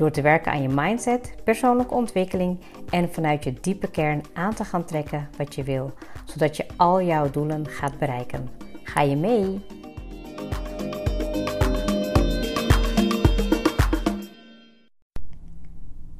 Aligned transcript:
Door 0.00 0.10
te 0.10 0.22
werken 0.22 0.52
aan 0.52 0.62
je 0.62 0.68
mindset, 0.68 1.34
persoonlijke 1.44 1.94
ontwikkeling 1.94 2.60
en 2.90 3.12
vanuit 3.12 3.44
je 3.44 3.52
diepe 3.60 3.90
kern 3.90 4.22
aan 4.32 4.54
te 4.54 4.64
gaan 4.64 4.84
trekken 4.84 5.28
wat 5.36 5.54
je 5.54 5.62
wil, 5.62 5.92
zodat 6.24 6.56
je 6.56 6.66
al 6.76 7.02
jouw 7.02 7.30
doelen 7.30 7.66
gaat 7.66 7.98
bereiken. 7.98 8.48
Ga 8.82 9.00
je 9.00 9.16
mee? 9.16 9.66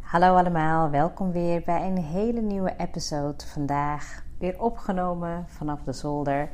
Hallo 0.00 0.36
allemaal, 0.36 0.90
welkom 0.90 1.32
weer 1.32 1.62
bij 1.64 1.86
een 1.86 1.98
hele 1.98 2.40
nieuwe 2.40 2.74
episode. 2.76 3.46
Vandaag 3.46 4.24
weer 4.38 4.62
opgenomen 4.62 5.44
vanaf 5.48 5.82
de 5.82 5.92
zolder. 5.92 6.50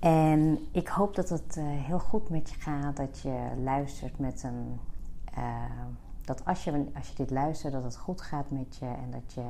En 0.00 0.58
ik 0.72 0.88
hoop 0.88 1.14
dat 1.14 1.28
het 1.28 1.56
uh, 1.58 1.64
heel 1.66 1.98
goed 1.98 2.28
met 2.28 2.50
je 2.50 2.60
gaat, 2.60 2.96
dat 2.96 3.20
je 3.20 3.48
luistert 3.62 4.18
met 4.18 4.42
een. 4.42 4.80
Uh, 5.38 6.03
dat 6.24 6.44
als 6.44 6.64
je, 6.64 6.86
als 6.96 7.08
je 7.08 7.14
dit 7.14 7.30
luistert, 7.30 7.72
dat 7.72 7.84
het 7.84 7.96
goed 7.96 8.20
gaat 8.20 8.50
met 8.50 8.76
je 8.76 8.86
en 8.86 9.10
dat 9.10 9.32
je 9.32 9.42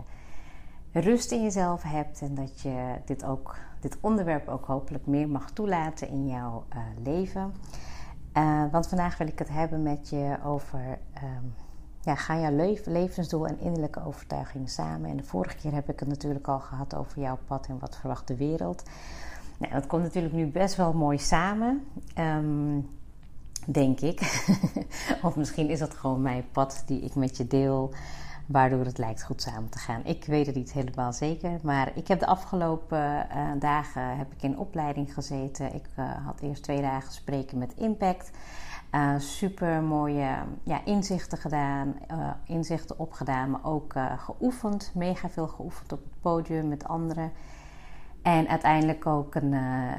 rust 1.00 1.32
in 1.32 1.42
jezelf 1.42 1.82
hebt 1.82 2.20
en 2.20 2.34
dat 2.34 2.60
je 2.60 2.94
dit, 3.04 3.24
ook, 3.24 3.56
dit 3.80 3.96
onderwerp 4.00 4.48
ook 4.48 4.64
hopelijk 4.64 5.06
meer 5.06 5.28
mag 5.28 5.50
toelaten 5.50 6.08
in 6.08 6.28
jouw 6.28 6.64
uh, 6.74 6.78
leven. 7.02 7.54
want 8.70 8.88
vandaag 8.88 9.18
wil 9.18 9.26
ik 9.26 9.38
het 9.38 9.48
hebben 9.48 9.82
met 9.82 10.08
je 10.08 10.36
over. 10.44 10.98
Um, 11.22 11.54
ja, 12.04 12.14
ga 12.14 12.38
jouw 12.38 12.74
levensdoel 12.84 13.46
en 13.46 13.58
innerlijke 13.58 14.04
overtuiging 14.04 14.70
samen? 14.70 15.10
En 15.10 15.16
de 15.16 15.22
vorige 15.22 15.56
keer 15.56 15.72
heb 15.72 15.88
ik 15.88 16.00
het 16.00 16.08
natuurlijk 16.08 16.48
al 16.48 16.60
gehad 16.60 16.94
over 16.94 17.20
jouw 17.20 17.38
pad 17.46 17.66
en 17.66 17.78
wat 17.78 17.96
verwacht 17.96 18.28
de 18.28 18.36
wereld. 18.36 18.82
Nou, 19.58 19.72
dat 19.72 19.86
komt 19.86 20.02
natuurlijk 20.02 20.34
nu 20.34 20.46
best 20.46 20.76
wel 20.76 20.92
mooi 20.92 21.18
samen, 21.18 21.84
um, 22.18 22.88
denk 23.66 24.00
ik. 24.00 24.46
of 25.22 25.36
misschien 25.36 25.68
is 25.68 25.78
dat 25.78 25.94
gewoon 25.94 26.22
mijn 26.22 26.44
pad 26.52 26.82
die 26.86 27.00
ik 27.00 27.14
met 27.14 27.36
je 27.36 27.46
deel, 27.46 27.92
waardoor 28.46 28.84
het 28.84 28.98
lijkt 28.98 29.22
goed 29.22 29.42
samen 29.42 29.68
te 29.68 29.78
gaan. 29.78 30.00
Ik 30.04 30.24
weet 30.24 30.46
het 30.46 30.54
niet 30.54 30.72
helemaal 30.72 31.12
zeker, 31.12 31.58
maar 31.62 31.90
ik 31.94 32.08
heb 32.08 32.20
de 32.20 32.26
afgelopen 32.26 32.98
uh, 32.98 33.50
dagen 33.58 34.16
heb 34.16 34.32
ik 34.32 34.42
in 34.42 34.58
opleiding 34.58 35.14
gezeten. 35.14 35.74
Ik 35.74 35.86
uh, 35.98 36.26
had 36.26 36.40
eerst 36.40 36.62
twee 36.62 36.80
dagen 36.80 37.12
spreken 37.12 37.58
met 37.58 37.74
Impact. 37.76 38.30
Uh, 38.92 39.18
super 39.18 39.82
mooie 39.82 40.36
ja, 40.62 40.84
inzichten 40.84 41.38
gedaan, 41.38 41.94
inzichten 42.46 42.98
opgedaan, 42.98 43.50
maar 43.50 43.64
ook 43.64 43.94
geoefend. 44.16 44.90
Mega 44.94 45.28
veel 45.28 45.48
geoefend 45.48 45.92
op 45.92 46.02
het 46.04 46.20
podium 46.20 46.68
met 46.68 46.84
anderen. 46.88 47.32
En 48.24 48.48
uiteindelijk 48.48 49.06
ook 49.06 49.34
een, 49.34 49.50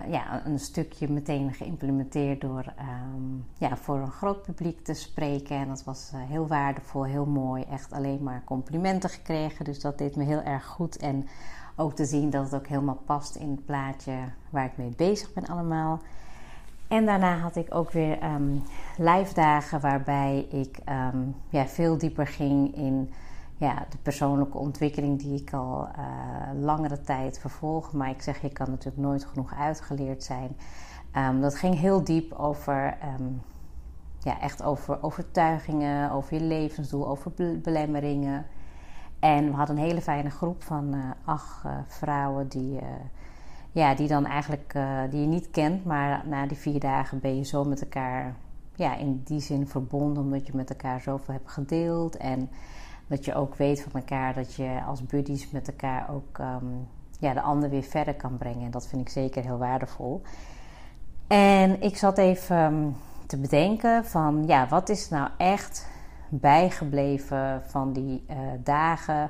ja, 0.10 0.46
een 0.46 0.60
stukje 0.60 1.10
meteen 1.10 1.54
geïmplementeerd 1.54 2.42
door 2.42 2.66
um, 2.80 3.46
ja, 3.58 3.78
voor 3.78 3.98
een 3.98 4.12
groot 4.12 4.42
publiek 4.42 4.84
te 4.84 4.94
spreken. 4.94 5.56
En 5.56 5.68
dat 5.68 5.84
was 5.84 6.12
heel 6.16 6.48
waardevol, 6.48 7.04
heel 7.04 7.26
mooi. 7.26 7.64
Echt 7.72 7.94
alleen 7.94 8.24
maar 8.24 8.42
complimenten 8.46 9.10
gekregen. 9.10 9.66
Dus 9.66 9.80
dat 9.80 9.98
deed 9.98 10.16
me 10.16 10.24
heel 10.24 10.42
erg 10.42 10.66
goed. 10.66 10.98
En 10.98 11.28
ook 11.76 11.94
te 11.94 12.06
zien 12.06 12.30
dat 12.30 12.44
het 12.44 12.56
ook 12.56 12.68
helemaal 12.68 13.02
past 13.06 13.36
in 13.36 13.52
het 13.52 13.66
plaatje 13.66 14.14
waar 14.50 14.66
ik 14.66 14.78
mee 14.78 14.94
bezig 14.96 15.34
ben 15.34 15.46
allemaal. 15.46 16.00
En 16.88 17.06
daarna 17.06 17.38
had 17.38 17.56
ik 17.56 17.76
ook 17.76 17.92
weer 17.92 18.24
um, 18.24 18.64
live 18.98 19.34
dagen 19.34 19.80
waarbij 19.80 20.48
ik 20.52 20.78
um, 21.14 21.36
ja, 21.50 21.66
veel 21.66 21.98
dieper 21.98 22.28
ging 22.28 22.76
in 22.76 23.14
ja, 23.58 23.86
de 23.90 23.98
persoonlijke 23.98 24.58
ontwikkeling 24.58 25.20
die 25.20 25.42
ik 25.42 25.54
al 25.54 25.88
uh, 25.88 26.64
langere 26.64 27.02
tijd 27.02 27.40
vervolg. 27.40 27.94
Maar 27.94 28.10
ik 28.10 28.22
zeg, 28.22 28.42
je 28.42 28.50
kan 28.50 28.70
natuurlijk 28.70 29.04
nooit 29.04 29.26
genoeg 29.26 29.54
uitgeleerd 29.56 30.24
zijn. 30.24 30.58
Um, 31.18 31.42
dat 31.42 31.56
ging 31.56 31.80
heel 31.80 32.04
diep 32.04 32.34
over, 32.34 32.98
ja, 34.20 34.40
echt 34.40 34.64
over 34.64 35.04
overtuigingen, 35.04 36.12
over 36.12 36.34
je 36.34 36.44
levensdoel, 36.44 37.08
over 37.08 37.32
belemmeringen. 37.62 38.46
En 39.20 39.46
we 39.46 39.56
hadden 39.56 39.78
een 39.78 39.84
hele 39.84 40.02
fijne 40.02 40.30
groep 40.30 40.64
van 40.64 40.96
uh, 40.96 41.04
acht 41.26 41.66
uh, 41.66 41.72
vrouwen 41.88 42.48
die 42.48 42.80
ja, 43.72 43.96
die 43.96 44.08
dan 44.08 44.26
eigenlijk 44.26 44.78
die 45.10 45.22
je 45.22 45.28
niet 45.28 45.52
kent, 45.52 45.86
maar 45.86 46.24
na 46.28 46.48
die 46.48 46.58
vier 46.58 46.80
dagen 46.80 47.20
ben 47.20 47.38
je 47.38 47.44
zo 47.44 47.64
met 47.64 47.82
elkaar 47.82 48.36
ja, 48.76 48.96
in 48.96 49.22
die 49.26 49.40
zin 49.40 49.68
verbonden, 49.68 50.24
omdat 50.24 50.48
je 50.48 50.56
met 50.56 50.70
elkaar 50.70 51.02
zoveel 51.02 51.34
hebt 51.34 51.52
gedeeld. 51.52 52.18
En 52.18 52.50
dat 53.08 53.26
je 53.26 53.36
ook 53.36 53.56
weet 53.56 53.82
van 53.82 53.92
elkaar 53.92 54.34
dat 54.34 54.54
je 54.54 54.82
als 54.88 55.06
buddies 55.06 55.52
met 55.52 55.68
elkaar 55.68 56.10
ook 56.10 56.38
um, 56.38 56.88
ja, 57.20 57.34
de 57.34 57.42
ander 57.42 57.70
weer 57.70 57.84
verder 57.84 58.16
kan 58.16 58.38
brengen. 58.38 58.66
En 58.66 58.72
dat 58.72 58.88
vind 58.88 59.02
ik 59.02 59.10
zeker 59.10 59.44
heel 59.44 59.58
waardevol. 59.58 60.22
En 61.28 61.82
ik 61.82 61.98
zat 61.98 62.18
even 62.18 62.58
um, 62.58 62.96
te 63.28 63.38
bedenken 63.38 64.06
van 64.06 64.44
ja, 64.48 64.68
wat 64.68 64.90
is 64.90 65.10
nou 65.10 65.30
echt 65.38 65.88
bijgebleven 66.30 67.62
van 67.66 67.94
die 67.94 68.26
uh, 68.30 68.38
dagen 68.64 69.30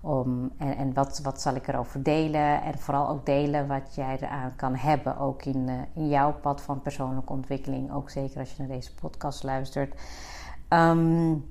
om, 0.00 0.50
en 0.58 0.76
en 0.76 0.94
wat, 0.94 1.20
wat 1.22 1.40
zal 1.40 1.54
ik 1.54 1.68
erover 1.68 2.02
delen? 2.02 2.62
En 2.62 2.78
vooral 2.78 3.08
ook 3.08 3.26
delen 3.26 3.66
wat 3.66 3.94
jij 3.94 4.18
eraan 4.20 4.52
kan 4.56 4.74
hebben. 4.74 5.18
Ook 5.18 5.44
in, 5.44 5.68
uh, 5.68 5.74
in 5.94 6.08
jouw 6.08 6.32
pad 6.32 6.60
van 6.60 6.82
persoonlijke 6.82 7.32
ontwikkeling. 7.32 7.92
Ook 7.92 8.10
zeker 8.10 8.38
als 8.40 8.50
je 8.50 8.56
naar 8.58 8.76
deze 8.76 8.94
podcast 8.94 9.42
luistert. 9.42 10.00
Um, 10.68 11.44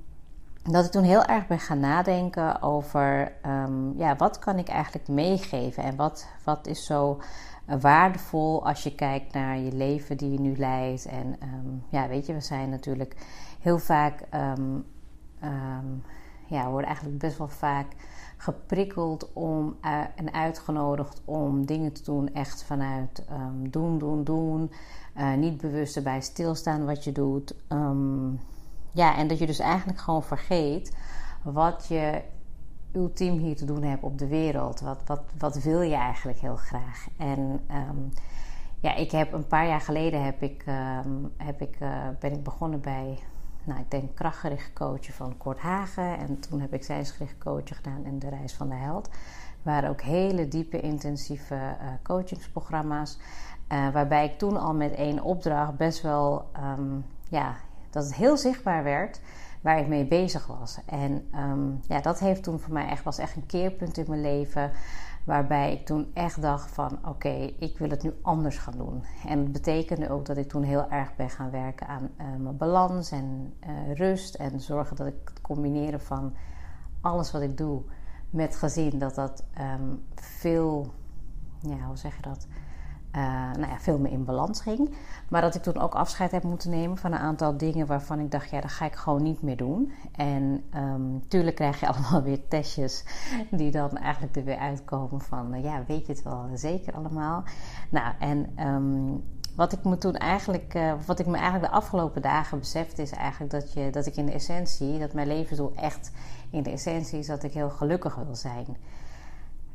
dat 0.70 0.84
ik 0.84 0.90
toen 0.90 1.02
heel 1.02 1.24
erg 1.24 1.46
ben 1.46 1.58
gaan 1.58 1.80
nadenken 1.80 2.62
over 2.62 3.32
um, 3.46 3.94
ja, 3.96 4.16
wat 4.16 4.38
kan 4.38 4.58
ik 4.58 4.68
eigenlijk 4.68 5.08
meegeven 5.08 5.82
en 5.82 5.96
wat, 5.96 6.28
wat 6.44 6.66
is 6.66 6.84
zo 6.86 7.20
waardevol 7.80 8.66
als 8.66 8.82
je 8.82 8.94
kijkt 8.94 9.32
naar 9.32 9.58
je 9.58 9.72
leven 9.72 10.16
die 10.16 10.32
je 10.32 10.40
nu 10.40 10.56
leidt. 10.56 11.06
En 11.06 11.36
um, 11.42 11.82
ja, 11.88 12.08
weet 12.08 12.26
je, 12.26 12.32
we 12.32 12.40
zijn 12.40 12.70
natuurlijk 12.70 13.16
heel 13.60 13.78
vaak, 13.78 14.22
um, 14.34 14.84
ja, 16.46 16.64
we 16.64 16.70
worden 16.70 16.86
eigenlijk 16.86 17.18
best 17.18 17.38
wel 17.38 17.48
vaak 17.48 17.86
geprikkeld 18.36 19.32
om, 19.32 19.76
uh, 19.84 20.00
en 20.14 20.32
uitgenodigd 20.32 21.22
om 21.24 21.66
dingen 21.66 21.92
te 21.92 22.02
doen 22.02 22.34
echt 22.34 22.64
vanuit 22.64 23.24
doen, 23.70 23.98
doen, 23.98 24.24
doen. 24.24 24.70
Uh, 25.16 25.34
niet 25.34 25.56
bewust 25.56 25.96
erbij 25.96 26.20
stilstaan 26.20 26.84
wat 26.84 27.04
je 27.04 27.12
doet. 27.12 27.54
Ja, 28.96 29.16
en 29.16 29.28
dat 29.28 29.38
je 29.38 29.46
dus 29.46 29.58
eigenlijk 29.58 29.98
gewoon 29.98 30.22
vergeet 30.22 30.96
wat 31.42 31.86
je 31.88 32.22
ultiem 32.92 33.38
hier 33.38 33.56
te 33.56 33.64
doen 33.64 33.82
hebt 33.82 34.02
op 34.02 34.18
de 34.18 34.26
wereld. 34.26 34.80
Wat, 34.80 35.02
wat, 35.06 35.22
wat 35.38 35.62
wil 35.62 35.80
je 35.80 35.94
eigenlijk 35.94 36.38
heel 36.38 36.56
graag? 36.56 37.06
En 37.16 37.60
um, 37.88 38.12
ja, 38.80 38.94
ik 38.94 39.10
heb 39.10 39.32
een 39.32 39.46
paar 39.46 39.66
jaar 39.66 39.80
geleden 39.80 40.24
heb 40.24 40.42
ik, 40.42 40.64
heb 41.36 41.60
ik, 41.60 41.76
uh, 41.80 42.08
ben 42.18 42.32
ik 42.32 42.42
begonnen 42.42 42.80
bij 42.80 43.18
nou, 43.66 43.80
ik 43.80 43.90
denk 43.90 44.14
krachtgericht 44.14 44.72
coachen 44.72 45.14
van 45.14 45.36
Kort 45.36 45.58
Hagen. 45.58 46.18
En 46.18 46.40
toen 46.40 46.60
heb 46.60 46.74
ik 46.74 46.84
zijnsgericht 46.84 47.38
coachen 47.38 47.76
gedaan 47.76 48.04
in 48.04 48.18
de 48.18 48.28
Reis 48.28 48.54
van 48.54 48.68
de 48.68 48.74
Held. 48.74 49.10
waren 49.62 49.90
ook 49.90 50.00
hele 50.00 50.48
diepe, 50.48 50.80
intensieve 50.80 51.54
uh, 51.54 51.88
coachingsprogramma's. 52.02 53.18
Uh, 53.72 53.88
waarbij 53.90 54.24
ik 54.24 54.38
toen 54.38 54.56
al 54.56 54.74
met 54.74 54.92
één 54.92 55.22
opdracht 55.22 55.76
best 55.76 56.02
wel, 56.02 56.50
um, 56.78 57.04
ja, 57.28 57.56
dat 57.96 58.04
het 58.04 58.14
heel 58.14 58.36
zichtbaar 58.36 58.82
werd 58.82 59.20
waar 59.60 59.78
ik 59.78 59.86
mee 59.86 60.06
bezig 60.06 60.46
was. 60.46 60.78
En 60.86 61.28
um, 61.34 61.80
ja, 61.88 62.00
dat 62.00 62.18
heeft 62.18 62.42
toen 62.42 62.60
voor 62.60 62.72
mij 62.72 62.88
echt, 62.88 63.04
was 63.04 63.18
echt 63.18 63.36
een 63.36 63.46
keerpunt 63.46 63.98
in 63.98 64.04
mijn 64.08 64.20
leven. 64.20 64.70
Waarbij 65.24 65.72
ik 65.72 65.86
toen 65.86 66.10
echt 66.14 66.42
dacht 66.42 66.70
van 66.70 66.98
oké, 67.08 67.52
ik 67.58 67.78
wil 67.78 67.90
het 67.90 68.02
nu 68.02 68.12
anders 68.22 68.58
gaan 68.58 68.76
doen. 68.76 69.04
En 69.26 69.42
dat 69.42 69.52
betekende 69.52 70.10
ook 70.10 70.26
dat 70.26 70.36
ik 70.36 70.48
toen 70.48 70.62
heel 70.62 70.90
erg 70.90 71.16
ben 71.16 71.30
gaan 71.30 71.50
werken 71.50 71.86
aan 71.86 72.10
uh, 72.20 72.26
mijn 72.38 72.56
balans 72.56 73.10
en 73.10 73.54
uh, 73.66 73.94
rust. 73.94 74.34
En 74.34 74.60
zorgen 74.60 74.96
dat 74.96 75.06
ik 75.06 75.14
het 75.24 75.40
combineren 75.40 76.00
van 76.00 76.34
alles 77.00 77.32
wat 77.32 77.42
ik 77.42 77.56
doe 77.56 77.82
met 78.30 78.56
gezin, 78.56 78.98
dat 78.98 79.14
dat 79.14 79.44
um, 79.60 80.02
veel, 80.14 80.92
ja, 81.60 81.86
hoe 81.86 81.96
zeg 81.96 82.16
je 82.16 82.22
dat? 82.22 82.46
Uh, 83.16 83.22
nou 83.52 83.68
ja, 83.68 83.78
veel 83.78 83.98
meer 83.98 84.12
in 84.12 84.24
balans 84.24 84.60
ging. 84.60 84.94
Maar 85.28 85.40
dat 85.40 85.54
ik 85.54 85.62
toen 85.62 85.78
ook 85.78 85.94
afscheid 85.94 86.30
heb 86.30 86.42
moeten 86.42 86.70
nemen 86.70 86.96
van 86.96 87.12
een 87.12 87.18
aantal 87.18 87.56
dingen 87.56 87.86
waarvan 87.86 88.20
ik 88.20 88.30
dacht, 88.30 88.50
ja, 88.50 88.60
dat 88.60 88.70
ga 88.70 88.84
ik 88.84 88.94
gewoon 88.94 89.22
niet 89.22 89.42
meer 89.42 89.56
doen. 89.56 89.92
En 90.12 90.64
um, 90.76 91.28
tuurlijk 91.28 91.56
krijg 91.56 91.80
je 91.80 91.88
allemaal 91.92 92.22
weer 92.22 92.48
testjes 92.48 93.04
die 93.50 93.70
dan 93.70 93.96
eigenlijk 93.96 94.36
er 94.36 94.44
weer 94.44 94.58
uitkomen 94.58 95.20
van, 95.20 95.54
uh, 95.54 95.64
ja, 95.64 95.84
weet 95.86 96.06
je 96.06 96.12
het 96.12 96.22
wel 96.22 96.48
zeker 96.54 96.94
allemaal. 96.94 97.44
Nou, 97.90 98.14
en 98.18 98.66
um, 98.66 99.24
wat 99.56 99.72
ik 99.72 99.84
me 99.84 99.98
toen 99.98 100.14
eigenlijk, 100.14 100.74
uh, 100.74 100.92
wat 101.06 101.18
ik 101.18 101.26
me 101.26 101.36
eigenlijk 101.36 101.72
de 101.72 101.78
afgelopen 101.78 102.22
dagen 102.22 102.58
besefte, 102.58 103.02
is 103.02 103.10
eigenlijk 103.10 103.52
dat, 103.52 103.72
je, 103.72 103.90
dat 103.90 104.06
ik 104.06 104.16
in 104.16 104.26
de 104.26 104.32
essentie, 104.32 104.98
dat 104.98 105.12
mijn 105.12 105.26
levensdoel 105.26 105.72
echt 105.74 106.12
in 106.50 106.62
de 106.62 106.70
essentie 106.70 107.18
is 107.18 107.26
dat 107.26 107.42
ik 107.42 107.52
heel 107.52 107.70
gelukkig 107.70 108.14
wil 108.14 108.34
zijn. 108.34 108.76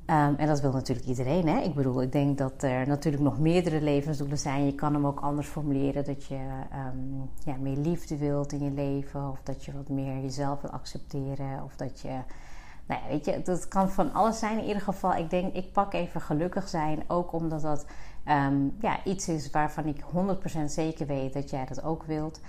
Um, 0.05 0.35
en 0.35 0.47
dat 0.47 0.61
wil 0.61 0.71
natuurlijk 0.71 1.07
iedereen. 1.07 1.47
Hè? 1.47 1.59
Ik 1.59 1.73
bedoel, 1.73 2.01
ik 2.01 2.11
denk 2.11 2.37
dat 2.37 2.63
er 2.63 2.87
natuurlijk 2.87 3.23
nog 3.23 3.39
meerdere 3.39 3.81
levensdoelen 3.81 4.37
zijn. 4.37 4.65
Je 4.65 4.75
kan 4.75 4.93
hem 4.93 5.07
ook 5.07 5.19
anders 5.19 5.47
formuleren. 5.47 6.05
Dat 6.05 6.25
je 6.25 6.35
um, 6.35 7.29
ja, 7.45 7.55
meer 7.59 7.77
liefde 7.77 8.17
wilt 8.17 8.51
in 8.51 8.63
je 8.63 8.71
leven. 8.71 9.29
Of 9.29 9.39
dat 9.43 9.65
je 9.65 9.71
wat 9.71 9.89
meer 9.89 10.21
jezelf 10.21 10.61
wil 10.61 10.71
accepteren. 10.71 11.63
Of 11.63 11.75
dat 11.75 11.99
je. 11.99 12.19
Nou 12.85 13.01
ja, 13.01 13.07
weet 13.09 13.25
je, 13.25 13.41
dat 13.43 13.67
kan 13.67 13.89
van 13.89 14.13
alles 14.13 14.39
zijn. 14.39 14.57
In 14.57 14.65
ieder 14.65 14.81
geval, 14.81 15.15
ik 15.15 15.29
denk, 15.29 15.53
ik 15.53 15.71
pak 15.71 15.93
even 15.93 16.21
gelukkig 16.21 16.67
zijn. 16.67 17.03
Ook 17.07 17.33
omdat 17.33 17.61
dat 17.61 17.85
um, 18.27 18.75
ja, 18.81 19.03
iets 19.03 19.27
is 19.27 19.49
waarvan 19.49 19.85
ik 19.85 20.03
100% 20.59 20.63
zeker 20.65 21.07
weet 21.07 21.33
dat 21.33 21.49
jij 21.49 21.65
dat 21.65 21.83
ook 21.83 22.03
wilt. 22.03 22.39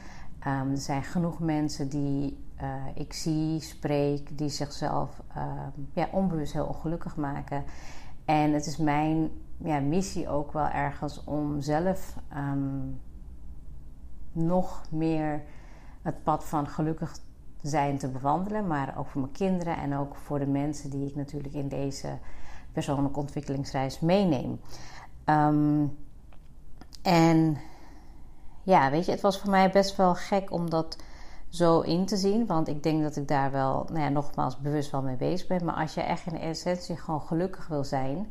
er 0.40 0.66
zijn 0.72 1.02
genoeg 1.02 1.40
mensen 1.40 1.88
die 1.88 2.38
uh, 2.62 2.69
ik 2.94 3.12
zie, 3.12 3.61
spreek, 3.61 4.38
die 4.38 4.49
zichzelf 4.49 5.23
uh, 5.37 5.53
ja, 5.93 6.09
onbewust 6.12 6.53
heel 6.53 6.67
ongelukkig 6.67 7.17
maken. 7.17 7.64
En 8.25 8.53
het 8.53 8.67
is 8.67 8.76
mijn 8.76 9.31
ja, 9.56 9.81
missie 9.81 10.29
ook 10.29 10.53
wel 10.53 10.69
ergens 10.69 11.25
om 11.25 11.61
zelf 11.61 12.17
um, 12.37 13.00
nog 14.32 14.85
meer 14.91 15.43
het 16.03 16.23
pad 16.23 16.44
van 16.44 16.67
gelukkig 16.67 17.17
zijn 17.62 17.99
te 17.99 18.09
bewandelen. 18.09 18.67
Maar 18.67 18.94
ook 18.99 19.06
voor 19.06 19.20
mijn 19.20 19.32
kinderen 19.32 19.76
en 19.76 19.97
ook 19.97 20.17
voor 20.17 20.38
de 20.38 20.47
mensen 20.47 20.91
die 20.91 21.06
ik 21.06 21.14
natuurlijk 21.14 21.55
in 21.55 21.69
deze 21.69 22.19
persoonlijke 22.73 23.19
ontwikkelingsreis 23.19 24.00
meeneem. 24.00 24.61
Um, 25.25 25.97
en 27.03 27.56
ja, 28.62 28.91
weet 28.91 29.05
je, 29.05 29.11
het 29.11 29.20
was 29.20 29.38
voor 29.38 29.50
mij 29.50 29.70
best 29.70 29.97
wel 29.97 30.14
gek 30.14 30.50
omdat 30.50 30.97
zo 31.52 31.81
in 31.81 32.06
te 32.06 32.16
zien. 32.16 32.46
Want 32.46 32.69
ik 32.69 32.82
denk 32.82 33.02
dat 33.02 33.16
ik 33.16 33.28
daar 33.28 33.50
wel, 33.50 33.87
nou 33.88 34.00
ja, 34.00 34.08
nogmaals, 34.08 34.58
bewust 34.58 34.90
wel 34.90 35.02
mee 35.02 35.16
bezig 35.16 35.46
ben. 35.46 35.64
Maar 35.64 35.75
als 35.75 35.94
je 35.94 36.00
echt 36.00 36.26
in 36.26 36.38
essentie 36.38 36.96
gewoon 36.96 37.22
gelukkig 37.22 37.66
wil 37.66 37.84
zijn, 37.84 38.26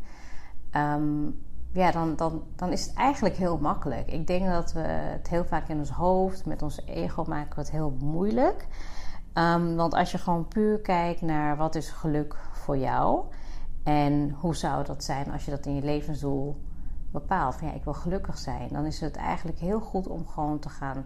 um, 0.75 1.39
ja, 1.73 1.91
dan, 1.91 2.15
dan, 2.15 2.43
dan 2.55 2.71
is 2.71 2.85
het 2.85 2.95
eigenlijk 2.95 3.35
heel 3.35 3.57
makkelijk. 3.57 4.07
Ik 4.07 4.27
denk 4.27 4.45
dat 4.45 4.73
we 4.73 4.79
het 4.79 5.29
heel 5.29 5.45
vaak 5.45 5.67
in 5.67 5.77
ons 5.77 5.89
hoofd, 5.89 6.45
met 6.45 6.61
ons 6.61 6.85
ego, 6.85 7.23
maken 7.23 7.55
we 7.55 7.61
het 7.61 7.71
heel 7.71 7.95
moeilijk. 7.99 8.67
Um, 9.33 9.75
want 9.75 9.93
als 9.93 10.11
je 10.11 10.17
gewoon 10.17 10.47
puur 10.47 10.79
kijkt 10.79 11.21
naar 11.21 11.57
wat 11.57 11.75
is 11.75 11.89
geluk 11.89 12.35
voor 12.51 12.77
jou 12.77 13.25
en 13.83 14.35
hoe 14.39 14.55
zou 14.55 14.85
dat 14.85 15.03
zijn 15.03 15.31
als 15.31 15.45
je 15.45 15.51
dat 15.51 15.65
in 15.65 15.75
je 15.75 15.81
levensdoel 15.81 16.61
bepaalt. 17.11 17.55
Van 17.55 17.67
ja, 17.67 17.73
ik 17.73 17.83
wil 17.83 17.93
gelukkig 17.93 18.37
zijn. 18.37 18.69
Dan 18.71 18.85
is 18.85 18.99
het 19.01 19.15
eigenlijk 19.15 19.59
heel 19.59 19.79
goed 19.79 20.07
om 20.07 20.27
gewoon 20.27 20.59
te 20.59 20.69
gaan 20.69 21.05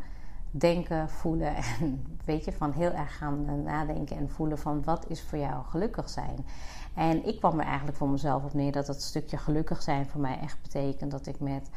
denken, 0.57 1.09
voelen 1.09 1.55
en 1.79 2.05
weet 2.25 2.45
je, 2.45 2.51
van 2.51 2.71
heel 2.71 2.91
erg 2.91 3.17
gaan 3.17 3.63
nadenken 3.63 4.17
en 4.17 4.29
voelen 4.29 4.57
van 4.57 4.83
wat 4.83 5.09
is 5.09 5.21
voor 5.21 5.37
jou 5.37 5.63
gelukkig 5.65 6.09
zijn. 6.09 6.45
En 6.93 7.27
ik 7.27 7.39
kwam 7.39 7.59
er 7.59 7.65
eigenlijk 7.65 7.97
voor 7.97 8.09
mezelf 8.09 8.43
op 8.43 8.53
neer 8.53 8.71
dat 8.71 8.85
dat 8.85 9.01
stukje 9.01 9.37
gelukkig 9.37 9.81
zijn 9.81 10.05
voor 10.05 10.21
mij 10.21 10.39
echt 10.39 10.61
betekent 10.61 11.11
dat 11.11 11.27
ik 11.27 11.39
met 11.39 11.69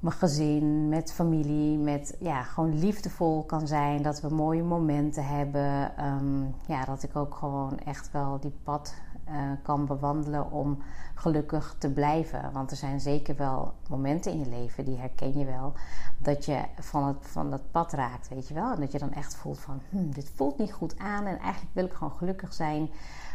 mijn 0.00 0.14
gezin, 0.14 0.88
met 0.88 1.12
familie, 1.12 1.78
met 1.78 2.16
ja, 2.20 2.42
gewoon 2.42 2.78
liefdevol 2.78 3.44
kan 3.44 3.66
zijn. 3.66 4.02
Dat 4.02 4.20
we 4.20 4.34
mooie 4.34 4.62
momenten 4.62 5.26
hebben. 5.26 5.96
Ehm, 5.96 6.42
ja, 6.66 6.84
dat 6.84 7.02
ik 7.02 7.16
ook 7.16 7.34
gewoon 7.34 7.78
echt 7.78 8.10
wel 8.12 8.40
die 8.40 8.54
pad 8.62 8.94
uh, 9.28 9.34
kan 9.62 9.86
bewandelen 9.86 10.50
om 10.50 10.78
gelukkig 11.14 11.74
te 11.78 11.90
blijven. 11.90 12.52
Want 12.52 12.70
er 12.70 12.76
zijn 12.76 13.00
zeker 13.00 13.36
wel 13.36 13.72
momenten 13.88 14.32
in 14.32 14.38
je 14.38 14.48
leven, 14.48 14.84
die 14.84 14.98
herken 14.98 15.38
je 15.38 15.44
wel, 15.44 15.72
dat 16.18 16.44
je 16.44 16.60
van 16.78 17.06
het, 17.06 17.16
van 17.20 17.50
dat 17.50 17.70
pad 17.70 17.92
raakt, 17.92 18.28
weet 18.28 18.48
je 18.48 18.54
wel. 18.54 18.72
En 18.72 18.80
dat 18.80 18.92
je 18.92 18.98
dan 18.98 19.12
echt 19.12 19.34
voelt 19.34 19.58
van, 19.58 19.80
hm, 19.90 20.10
dit 20.10 20.30
voelt 20.34 20.58
niet 20.58 20.72
goed 20.72 20.98
aan 20.98 21.26
en 21.26 21.38
eigenlijk 21.38 21.74
wil 21.74 21.84
ik 21.84 21.92
gewoon 21.92 22.16
gelukkig 22.16 22.52
zijn. 22.52 22.90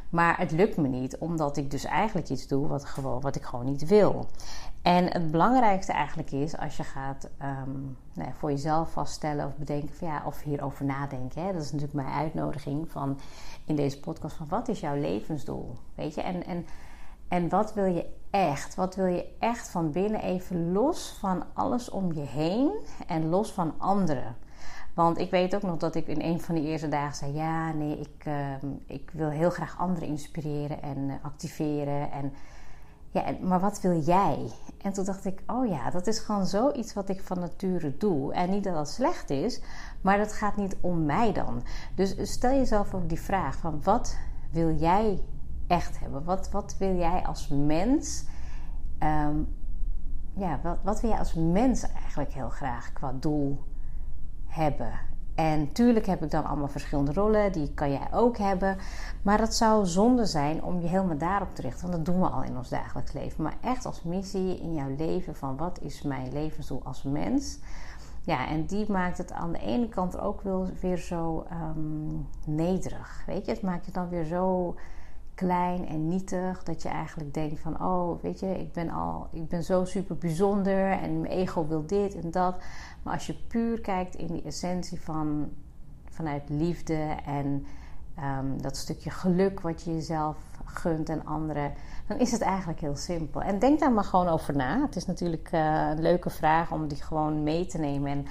Maar 0.09 0.37
het 0.37 0.51
lukt 0.51 0.77
me 0.77 0.87
niet, 0.87 1.17
omdat 1.17 1.57
ik 1.57 1.71
dus 1.71 1.85
eigenlijk 1.85 2.29
iets 2.29 2.47
doe 2.47 2.67
wat, 2.67 2.85
gewoon, 2.85 3.21
wat 3.21 3.35
ik 3.35 3.43
gewoon 3.43 3.65
niet 3.65 3.87
wil. 3.87 4.25
En 4.81 5.11
het 5.11 5.31
belangrijkste 5.31 5.91
eigenlijk 5.91 6.31
is, 6.31 6.57
als 6.57 6.77
je 6.77 6.83
gaat 6.83 7.29
um, 7.41 7.97
nou 8.13 8.27
ja, 8.27 8.33
voor 8.33 8.51
jezelf 8.51 8.91
vaststellen 8.91 9.45
of 9.45 9.55
bedenken, 9.55 9.95
van, 9.95 10.07
ja, 10.07 10.23
of 10.25 10.41
hierover 10.41 10.85
nadenken. 10.85 11.41
Hè, 11.45 11.53
dat 11.53 11.61
is 11.61 11.71
natuurlijk 11.71 12.03
mijn 12.03 12.15
uitnodiging 12.15 12.91
van 12.91 13.19
in 13.65 13.75
deze 13.75 13.99
podcast: 13.99 14.35
van 14.35 14.47
wat 14.47 14.67
is 14.67 14.79
jouw 14.79 14.95
levensdoel? 14.95 15.75
Weet 15.95 16.15
je, 16.15 16.21
en, 16.21 16.45
en, 16.45 16.65
en 17.27 17.49
wat 17.49 17.73
wil 17.73 17.85
je 17.85 18.05
echt? 18.29 18.75
Wat 18.75 18.95
wil 18.95 19.05
je 19.05 19.35
echt 19.39 19.69
van 19.69 19.91
binnen 19.91 20.21
even 20.21 20.71
los 20.71 21.17
van 21.19 21.43
alles 21.53 21.89
om 21.89 22.13
je 22.13 22.25
heen 22.25 22.71
en 23.07 23.29
los 23.29 23.51
van 23.51 23.73
anderen? 23.77 24.35
Want 24.93 25.17
ik 25.17 25.31
weet 25.31 25.55
ook 25.55 25.61
nog 25.61 25.77
dat 25.77 25.95
ik 25.95 26.07
in 26.07 26.21
een 26.21 26.41
van 26.41 26.55
die 26.55 26.63
eerste 26.63 26.89
dagen 26.89 27.15
zei: 27.15 27.33
Ja, 27.33 27.73
nee, 27.73 27.99
ik, 27.99 28.25
uh, 28.27 28.55
ik 28.85 29.09
wil 29.13 29.29
heel 29.29 29.49
graag 29.49 29.79
anderen 29.79 30.07
inspireren 30.07 30.81
en 30.81 30.97
uh, 30.97 31.13
activeren. 31.21 32.11
En, 32.11 32.33
ja, 33.11 33.35
maar 33.41 33.59
wat 33.59 33.81
wil 33.81 33.99
jij? 33.99 34.51
En 34.81 34.93
toen 34.93 35.05
dacht 35.05 35.25
ik: 35.25 35.41
Oh 35.47 35.67
ja, 35.67 35.89
dat 35.89 36.07
is 36.07 36.19
gewoon 36.19 36.45
zoiets 36.45 36.93
wat 36.93 37.09
ik 37.09 37.21
van 37.21 37.39
nature 37.39 37.97
doe. 37.97 38.33
En 38.33 38.49
niet 38.49 38.63
dat 38.63 38.73
dat 38.73 38.89
slecht 38.89 39.29
is, 39.29 39.61
maar 40.01 40.17
dat 40.17 40.33
gaat 40.33 40.55
niet 40.55 40.75
om 40.81 41.05
mij 41.05 41.33
dan. 41.33 41.63
Dus 41.95 42.15
stel 42.31 42.51
jezelf 42.51 42.93
ook 42.93 43.09
die 43.09 43.21
vraag: 43.21 43.57
van 43.57 43.79
wat 43.83 44.17
wil 44.51 44.75
jij 44.75 45.21
echt 45.67 45.99
hebben? 45.99 46.23
Wat, 46.23 46.51
wat 46.51 46.75
wil 46.77 46.95
jij 46.95 47.25
als 47.25 47.47
mens? 47.47 48.25
Um, 48.99 49.47
ja, 50.33 50.59
wat, 50.63 50.77
wat 50.83 51.01
wil 51.01 51.09
jij 51.09 51.19
als 51.19 51.33
mens 51.33 51.91
eigenlijk 51.91 52.33
heel 52.33 52.49
graag 52.49 52.93
qua 52.93 53.13
doel 53.19 53.63
hebben. 54.45 54.91
En 55.35 55.71
tuurlijk 55.71 56.05
heb 56.05 56.23
ik 56.23 56.31
dan 56.31 56.45
allemaal 56.45 56.67
verschillende 56.67 57.13
rollen, 57.13 57.51
die 57.51 57.73
kan 57.73 57.91
jij 57.91 58.07
ook 58.11 58.37
hebben. 58.37 58.77
Maar 59.21 59.39
het 59.39 59.55
zou 59.55 59.85
zonde 59.85 60.25
zijn 60.25 60.63
om 60.63 60.81
je 60.81 60.87
helemaal 60.87 61.17
daarop 61.17 61.55
te 61.55 61.61
richten, 61.61 61.81
want 61.81 62.05
dat 62.05 62.13
doen 62.13 62.23
we 62.23 62.29
al 62.29 62.43
in 62.43 62.57
ons 62.57 62.69
dagelijks 62.69 63.13
leven. 63.13 63.43
Maar 63.43 63.57
echt 63.61 63.85
als 63.85 64.03
missie 64.03 64.59
in 64.59 64.73
jouw 64.73 64.95
leven 64.97 65.35
van 65.35 65.57
wat 65.57 65.79
is 65.81 66.01
mijn 66.01 66.33
levensdoel 66.33 66.81
als 66.83 67.03
mens. 67.03 67.59
Ja, 68.23 68.47
en 68.47 68.65
die 68.65 68.91
maakt 68.91 69.17
het 69.17 69.31
aan 69.31 69.51
de 69.51 69.59
ene 69.59 69.89
kant 69.89 70.19
ook 70.19 70.41
weer 70.81 70.97
zo 70.97 71.45
um, 71.51 72.27
nederig. 72.45 73.23
Weet 73.25 73.45
je, 73.45 73.51
het 73.51 73.61
maakt 73.61 73.85
het 73.85 73.93
dan 73.93 74.09
weer 74.09 74.25
zo 74.25 74.75
klein 75.35 75.87
en 75.87 76.07
nietig. 76.07 76.63
Dat 76.63 76.81
je 76.81 76.89
eigenlijk 76.89 77.33
denkt 77.33 77.59
van, 77.59 77.83
oh, 77.83 78.21
weet 78.21 78.39
je, 78.39 78.59
ik 78.59 78.73
ben 78.73 78.89
al, 78.89 79.27
ik 79.31 79.47
ben 79.47 79.63
zo 79.63 79.85
super 79.85 80.17
bijzonder 80.17 80.91
en 80.91 81.21
mijn 81.21 81.33
ego 81.33 81.67
wil 81.67 81.85
dit 81.85 82.15
en 82.15 82.31
dat. 82.31 82.55
Maar 83.03 83.13
als 83.13 83.27
je 83.27 83.35
puur 83.47 83.81
kijkt 83.81 84.15
in 84.15 84.27
die 84.27 84.43
essentie 84.43 85.01
van 85.01 85.49
vanuit 86.09 86.49
liefde 86.49 87.15
en 87.25 87.65
um, 88.19 88.61
dat 88.61 88.77
stukje 88.77 89.09
geluk 89.09 89.61
wat 89.61 89.83
je 89.83 89.93
jezelf 89.93 90.37
gunt 90.65 91.09
en 91.09 91.25
anderen, 91.25 91.73
dan 92.07 92.19
is 92.19 92.31
het 92.31 92.41
eigenlijk 92.41 92.79
heel 92.79 92.95
simpel. 92.95 93.41
En 93.41 93.59
denk 93.59 93.79
daar 93.79 93.91
maar 93.91 94.03
gewoon 94.03 94.27
over 94.27 94.55
na. 94.55 94.81
Het 94.81 94.95
is 94.95 95.05
natuurlijk 95.05 95.49
uh, 95.51 95.89
een 95.89 96.01
leuke 96.01 96.29
vraag 96.29 96.71
om 96.71 96.87
die 96.87 97.01
gewoon 97.01 97.43
mee 97.43 97.65
te 97.65 97.77
nemen. 97.77 98.11
En, 98.11 98.25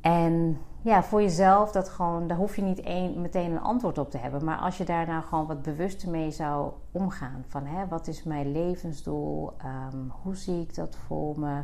en 0.00 0.58
ja, 0.82 1.02
voor 1.02 1.22
jezelf, 1.22 1.72
dat 1.72 1.88
gewoon, 1.88 2.26
daar 2.26 2.36
hoef 2.36 2.56
je 2.56 2.62
niet 2.62 3.16
meteen 3.16 3.50
een 3.50 3.60
antwoord 3.60 3.98
op 3.98 4.10
te 4.10 4.18
hebben. 4.18 4.44
Maar 4.44 4.58
als 4.58 4.78
je 4.78 4.84
daar 4.84 5.06
nou 5.06 5.22
gewoon 5.22 5.46
wat 5.46 5.62
bewuster 5.62 6.10
mee 6.10 6.30
zou 6.30 6.72
omgaan. 6.92 7.44
Van 7.48 7.66
hè, 7.66 7.86
wat 7.88 8.06
is 8.06 8.22
mijn 8.22 8.52
levensdoel? 8.52 9.52
Um, 9.92 10.12
hoe 10.22 10.36
zie 10.36 10.60
ik 10.60 10.74
dat 10.74 10.96
voor 11.06 11.40
me? 11.40 11.62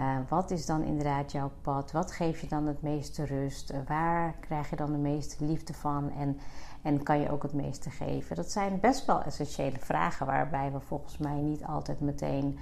Uh, 0.00 0.16
wat 0.28 0.50
is 0.50 0.66
dan 0.66 0.82
inderdaad 0.82 1.32
jouw 1.32 1.50
pad? 1.62 1.92
Wat 1.92 2.12
geeft 2.12 2.40
je 2.40 2.48
dan 2.48 2.66
het 2.66 2.82
meeste 2.82 3.24
rust? 3.24 3.72
Uh, 3.72 3.78
waar 3.86 4.34
krijg 4.40 4.70
je 4.70 4.76
dan 4.76 4.92
de 4.92 4.98
meeste 4.98 5.44
liefde 5.44 5.74
van? 5.74 6.10
En, 6.10 6.38
en 6.82 7.02
kan 7.02 7.20
je 7.20 7.30
ook 7.30 7.42
het 7.42 7.52
meeste 7.52 7.90
geven? 7.90 8.36
Dat 8.36 8.50
zijn 8.50 8.80
best 8.80 9.06
wel 9.06 9.22
essentiële 9.22 9.78
vragen 9.78 10.26
waarbij 10.26 10.72
we 10.72 10.80
volgens 10.80 11.18
mij 11.18 11.40
niet 11.40 11.64
altijd 11.64 12.00
meteen 12.00 12.58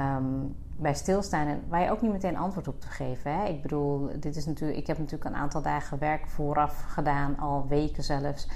um, 0.00 0.56
bij 0.76 0.94
stilstaan 0.94 1.46
en 1.46 1.62
waar 1.68 1.82
je 1.82 1.90
ook 1.90 2.02
niet 2.02 2.12
meteen 2.12 2.36
antwoord 2.36 2.68
op 2.68 2.80
te 2.80 2.88
geven. 2.88 3.32
Hè? 3.32 3.44
Ik 3.44 3.62
bedoel, 3.62 4.10
dit 4.20 4.36
is 4.36 4.46
natuurlijk, 4.46 4.78
ik 4.78 4.86
heb 4.86 4.98
natuurlijk 4.98 5.30
een 5.30 5.40
aantal 5.40 5.62
dagen 5.62 5.98
werk 5.98 6.26
vooraf 6.26 6.84
gedaan, 6.88 7.38
al 7.38 7.66
weken 7.68 8.04
zelfs. 8.04 8.48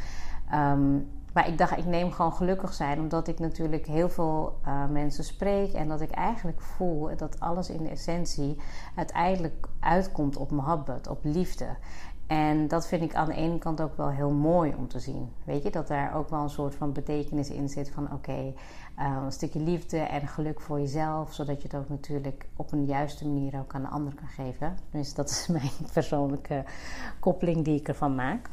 Um, 0.55 1.09
maar 1.33 1.49
ik 1.49 1.59
dacht, 1.59 1.77
ik 1.77 1.85
neem 1.85 2.11
gewoon 2.11 2.33
gelukkig 2.33 2.75
zijn, 2.75 3.01
omdat 3.01 3.29
ik 3.29 3.39
natuurlijk 3.39 3.87
heel 3.87 4.09
veel 4.09 4.59
uh, 4.67 4.87
mensen 4.87 5.25
spreek 5.25 5.73
en 5.73 5.89
dat 5.89 6.01
ik 6.01 6.11
eigenlijk 6.11 6.61
voel 6.61 7.17
dat 7.17 7.41
alles 7.41 7.71
in 7.71 7.83
de 7.83 7.89
essentie 7.89 8.57
uiteindelijk 8.97 9.69
uitkomt 9.81 10.37
op 10.37 10.51
mohabbat, 10.51 11.09
op 11.09 11.19
liefde. 11.23 11.67
En 12.27 12.69
dat 12.69 12.87
vind 12.87 13.03
ik 13.03 13.15
aan 13.15 13.27
de 13.27 13.35
ene 13.35 13.59
kant 13.59 13.81
ook 13.81 13.97
wel 13.97 14.11
heel 14.11 14.31
mooi 14.31 14.75
om 14.79 14.89
te 14.89 14.99
zien. 14.99 15.33
Weet 15.45 15.63
je, 15.63 15.71
dat 15.71 15.89
daar 15.89 16.15
ook 16.15 16.29
wel 16.29 16.43
een 16.43 16.51
soort 16.51 16.75
van 16.75 16.93
betekenis 16.93 17.51
in 17.51 17.69
zit 17.69 17.91
van 17.91 18.13
oké, 18.13 18.53
uh, 18.99 19.19
een 19.25 19.33
stukje 19.33 19.61
liefde 19.61 19.99
en 19.99 20.29
geluk 20.29 20.61
voor 20.61 20.81
jezelf, 20.81 21.35
zodat 21.35 21.63
je 21.63 21.69
het 21.69 21.77
ook 21.77 21.89
natuurlijk 21.89 22.49
op 22.57 22.73
een 22.73 22.85
juiste 22.85 23.29
manier 23.29 23.59
ook 23.59 23.75
aan 23.75 23.83
de 23.83 23.89
ander 23.89 24.15
kan 24.15 24.29
geven. 24.29 24.77
Dus 24.91 25.15
dat 25.15 25.31
is 25.31 25.47
mijn 25.59 25.71
persoonlijke 25.93 26.65
koppeling 27.21 27.65
die 27.65 27.79
ik 27.79 27.89
ervan 27.89 28.15
maak. 28.15 28.49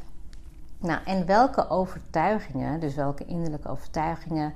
Nou, 0.78 1.00
en 1.04 1.26
welke 1.26 1.68
overtuigingen, 1.68 2.80
dus 2.80 2.94
welke 2.94 3.24
innerlijke 3.24 3.68
overtuigingen, 3.68 4.52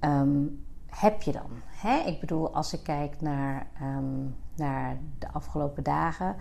um, 0.00 0.64
heb 0.86 1.22
je 1.22 1.32
dan? 1.32 1.50
Hè? 1.76 1.98
Ik 1.98 2.20
bedoel, 2.20 2.54
als 2.54 2.72
ik 2.72 2.82
kijk 2.82 3.20
naar, 3.20 3.66
ehm, 3.80 4.26
naar 4.54 4.96
de 5.18 5.32
afgelopen 5.32 5.82
dagen, 5.82 6.36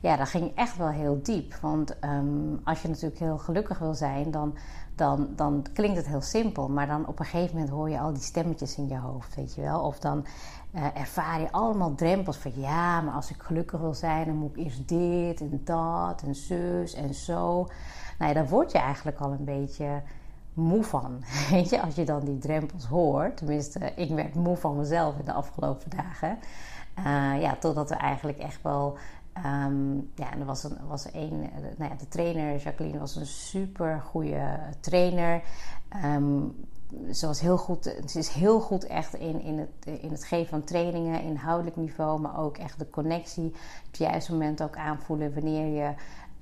ja, 0.00 0.16
dat 0.16 0.28
ging 0.28 0.52
echt 0.54 0.76
wel 0.76 0.88
heel 0.88 1.22
diep. 1.22 1.54
Want 1.54 1.98
ehm, 1.98 2.56
als 2.64 2.82
je 2.82 2.88
natuurlijk 2.88 3.20
heel 3.20 3.38
gelukkig 3.38 3.78
wil 3.78 3.94
zijn, 3.94 4.30
dan, 4.30 4.56
dan, 4.94 5.28
dan 5.36 5.66
klinkt 5.72 5.96
het 5.96 6.06
heel 6.06 6.20
simpel. 6.20 6.68
Maar 6.68 6.86
dan 6.86 7.06
op 7.06 7.18
een 7.18 7.24
gegeven 7.24 7.54
moment 7.54 7.72
hoor 7.72 7.90
je 7.90 8.00
al 8.00 8.12
die 8.12 8.22
stemmetjes 8.22 8.76
in 8.76 8.88
je 8.88 8.98
hoofd, 8.98 9.34
weet 9.34 9.54
je 9.54 9.60
wel. 9.60 9.80
Of 9.80 9.98
dan 9.98 10.26
uh, 10.74 10.84
ervaar 10.94 11.40
je 11.40 11.52
allemaal 11.52 11.94
drempels 11.94 12.36
van 12.36 12.52
ja, 12.54 13.00
maar 13.00 13.14
als 13.14 13.30
ik 13.30 13.42
gelukkig 13.42 13.80
wil 13.80 13.94
zijn, 13.94 14.26
dan 14.26 14.36
moet 14.36 14.56
ik 14.56 14.64
eerst 14.64 14.88
dit 14.88 15.40
en 15.40 15.60
dat 15.64 16.22
en 16.22 16.34
zus 16.34 16.94
en 16.94 17.14
zo. 17.14 17.68
Nou 18.18 18.32
ja, 18.32 18.32
dan 18.32 18.48
word 18.48 18.72
je 18.72 18.78
eigenlijk 18.78 19.18
al 19.18 19.32
een 19.32 19.44
beetje 19.44 20.02
moe 20.54 20.84
van. 20.84 21.22
Weet 21.50 21.68
je, 21.68 21.82
als 21.82 21.94
je 21.94 22.04
dan 22.04 22.24
die 22.24 22.38
drempels 22.38 22.84
hoort. 22.84 23.36
Tenminste, 23.36 23.92
ik 23.96 24.10
werd 24.10 24.34
moe 24.34 24.56
van 24.56 24.76
mezelf 24.76 25.18
in 25.18 25.24
de 25.24 25.32
afgelopen 25.32 25.90
dagen. 25.90 26.38
Uh, 26.98 27.40
ja, 27.40 27.56
totdat 27.56 27.90
er 27.90 27.96
eigenlijk 27.96 28.38
echt 28.38 28.62
wel. 28.62 28.98
Um, 29.46 30.10
ja, 30.14 30.38
er 30.38 30.44
was, 30.44 30.64
een, 30.64 30.76
was 30.88 31.06
een. 31.12 31.38
Nou 31.76 31.90
ja, 31.90 31.96
de 31.96 32.08
trainer, 32.08 32.56
Jacqueline, 32.56 32.98
was 32.98 33.16
een 33.16 33.26
super 33.26 34.00
goede 34.00 34.58
trainer. 34.80 35.42
Um, 36.04 36.54
ze, 37.12 37.26
was 37.26 37.40
heel 37.40 37.56
goed, 37.56 37.94
ze 38.06 38.18
is 38.18 38.28
heel 38.28 38.60
goed 38.60 38.86
echt 38.86 39.14
in, 39.14 39.42
in, 39.42 39.58
het, 39.58 40.00
in 40.00 40.10
het 40.10 40.24
geven 40.24 40.48
van 40.48 40.64
trainingen, 40.64 41.22
inhoudelijk 41.22 41.76
niveau, 41.76 42.20
maar 42.20 42.38
ook 42.38 42.58
echt 42.58 42.78
de 42.78 42.90
connectie. 42.90 43.46
Op 43.46 43.86
het 43.86 43.98
juiste 43.98 44.32
moment 44.32 44.62
ook 44.62 44.76
aanvoelen 44.76 45.34
wanneer 45.34 45.66
je 45.66 45.94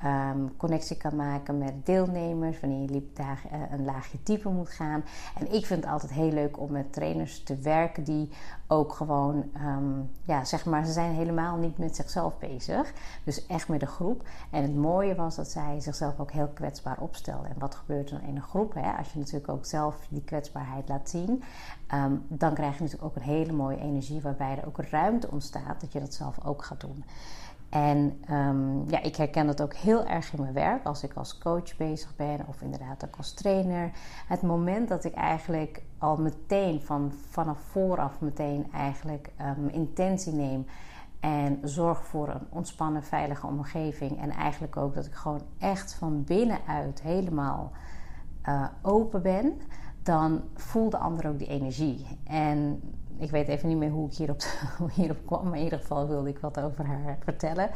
um, 0.04 0.56
connectie 0.56 0.96
kan 0.96 1.16
maken 1.16 1.58
met 1.58 1.86
deelnemers, 1.86 2.60
wanneer 2.60 2.92
je 2.92 3.02
uh, 3.20 3.60
een 3.70 3.84
laagje 3.84 4.18
dieper 4.22 4.50
moet 4.50 4.68
gaan. 4.68 5.04
En 5.38 5.52
ik 5.52 5.66
vind 5.66 5.82
het 5.82 5.92
altijd 5.92 6.12
heel 6.12 6.32
leuk 6.32 6.58
om 6.60 6.72
met 6.72 6.92
trainers 6.92 7.42
te 7.42 7.56
werken 7.56 8.04
die 8.04 8.30
ook 8.66 8.92
gewoon, 8.92 9.44
um, 9.66 10.10
ja, 10.24 10.44
zeg 10.44 10.64
maar, 10.64 10.86
ze 10.86 10.92
zijn 10.92 11.12
helemaal 11.12 11.56
niet 11.56 11.78
met 11.78 11.96
zichzelf 11.96 12.38
bezig. 12.38 12.92
Dus 13.24 13.46
echt 13.46 13.68
met 13.68 13.80
de 13.80 13.86
groep. 13.86 14.22
En 14.50 14.62
het 14.62 14.76
mooie 14.76 15.14
was 15.14 15.36
dat 15.36 15.48
zij 15.48 15.80
zichzelf 15.80 16.20
ook 16.20 16.32
heel 16.32 16.48
kwetsbaar 16.54 17.00
opstelden. 17.00 17.50
En 17.50 17.58
wat 17.58 17.74
gebeurt 17.74 18.10
er 18.10 18.22
in 18.26 18.36
een 18.36 18.42
groep? 18.42 18.74
Hè? 18.74 18.92
Als 18.92 19.12
je 19.12 19.18
natuurlijk 19.18 19.48
ook 19.48 19.64
zelf 19.64 20.06
die 20.08 20.24
kwetsbaarheid 20.24 20.88
laat 20.88 21.10
zien, 21.10 21.42
um, 21.94 22.24
dan 22.28 22.54
krijg 22.54 22.74
je 22.74 22.82
natuurlijk 22.82 23.10
ook 23.10 23.16
een 23.16 23.32
hele 23.32 23.52
mooie 23.52 23.80
energie 23.80 24.20
waarbij 24.20 24.58
er 24.58 24.66
ook 24.66 24.80
ruimte 24.80 25.30
ontstaat 25.30 25.80
dat 25.80 25.92
je 25.92 26.00
dat 26.00 26.14
zelf 26.14 26.44
ook 26.44 26.64
gaat 26.64 26.80
doen. 26.80 27.04
En 27.68 28.20
um, 28.30 28.84
ja, 28.90 29.02
ik 29.02 29.16
herken 29.16 29.46
dat 29.46 29.62
ook 29.62 29.74
heel 29.74 30.06
erg 30.06 30.32
in 30.32 30.40
mijn 30.40 30.52
werk 30.52 30.84
als 30.84 31.02
ik 31.02 31.12
als 31.14 31.38
coach 31.38 31.76
bezig 31.76 32.16
ben 32.16 32.40
of 32.46 32.62
inderdaad 32.62 33.04
ook 33.04 33.16
als 33.16 33.32
trainer. 33.32 33.90
Het 34.26 34.42
moment 34.42 34.88
dat 34.88 35.04
ik 35.04 35.14
eigenlijk 35.14 35.82
al 35.98 36.16
meteen 36.16 36.80
van, 36.80 37.12
vanaf 37.30 37.58
vooraf 37.58 38.20
meteen 38.20 38.72
eigenlijk 38.72 39.30
um, 39.58 39.68
intentie 39.68 40.32
neem 40.32 40.66
en 41.20 41.58
zorg 41.62 42.04
voor 42.04 42.28
een 42.28 42.46
ontspannen, 42.48 43.04
veilige 43.04 43.46
omgeving. 43.46 44.20
En 44.20 44.30
eigenlijk 44.30 44.76
ook 44.76 44.94
dat 44.94 45.06
ik 45.06 45.14
gewoon 45.14 45.42
echt 45.58 45.94
van 45.94 46.24
binnenuit 46.24 47.02
helemaal 47.02 47.72
uh, 48.48 48.66
open 48.82 49.22
ben, 49.22 49.60
dan 50.02 50.42
voelt 50.54 50.90
de 50.90 50.98
ander 50.98 51.28
ook 51.28 51.38
die 51.38 51.48
energie. 51.48 52.06
En 52.24 52.80
ik 53.18 53.30
weet 53.30 53.48
even 53.48 53.68
niet 53.68 53.78
meer 53.78 53.90
hoe 53.90 54.06
ik 54.06 54.14
hierop, 54.14 54.42
hierop 54.94 55.26
kwam, 55.26 55.48
maar 55.48 55.58
in 55.58 55.64
ieder 55.64 55.78
geval 55.78 56.08
wilde 56.08 56.28
ik 56.28 56.38
wat 56.38 56.60
over 56.60 56.86
haar 56.86 57.18
vertellen. 57.24 57.70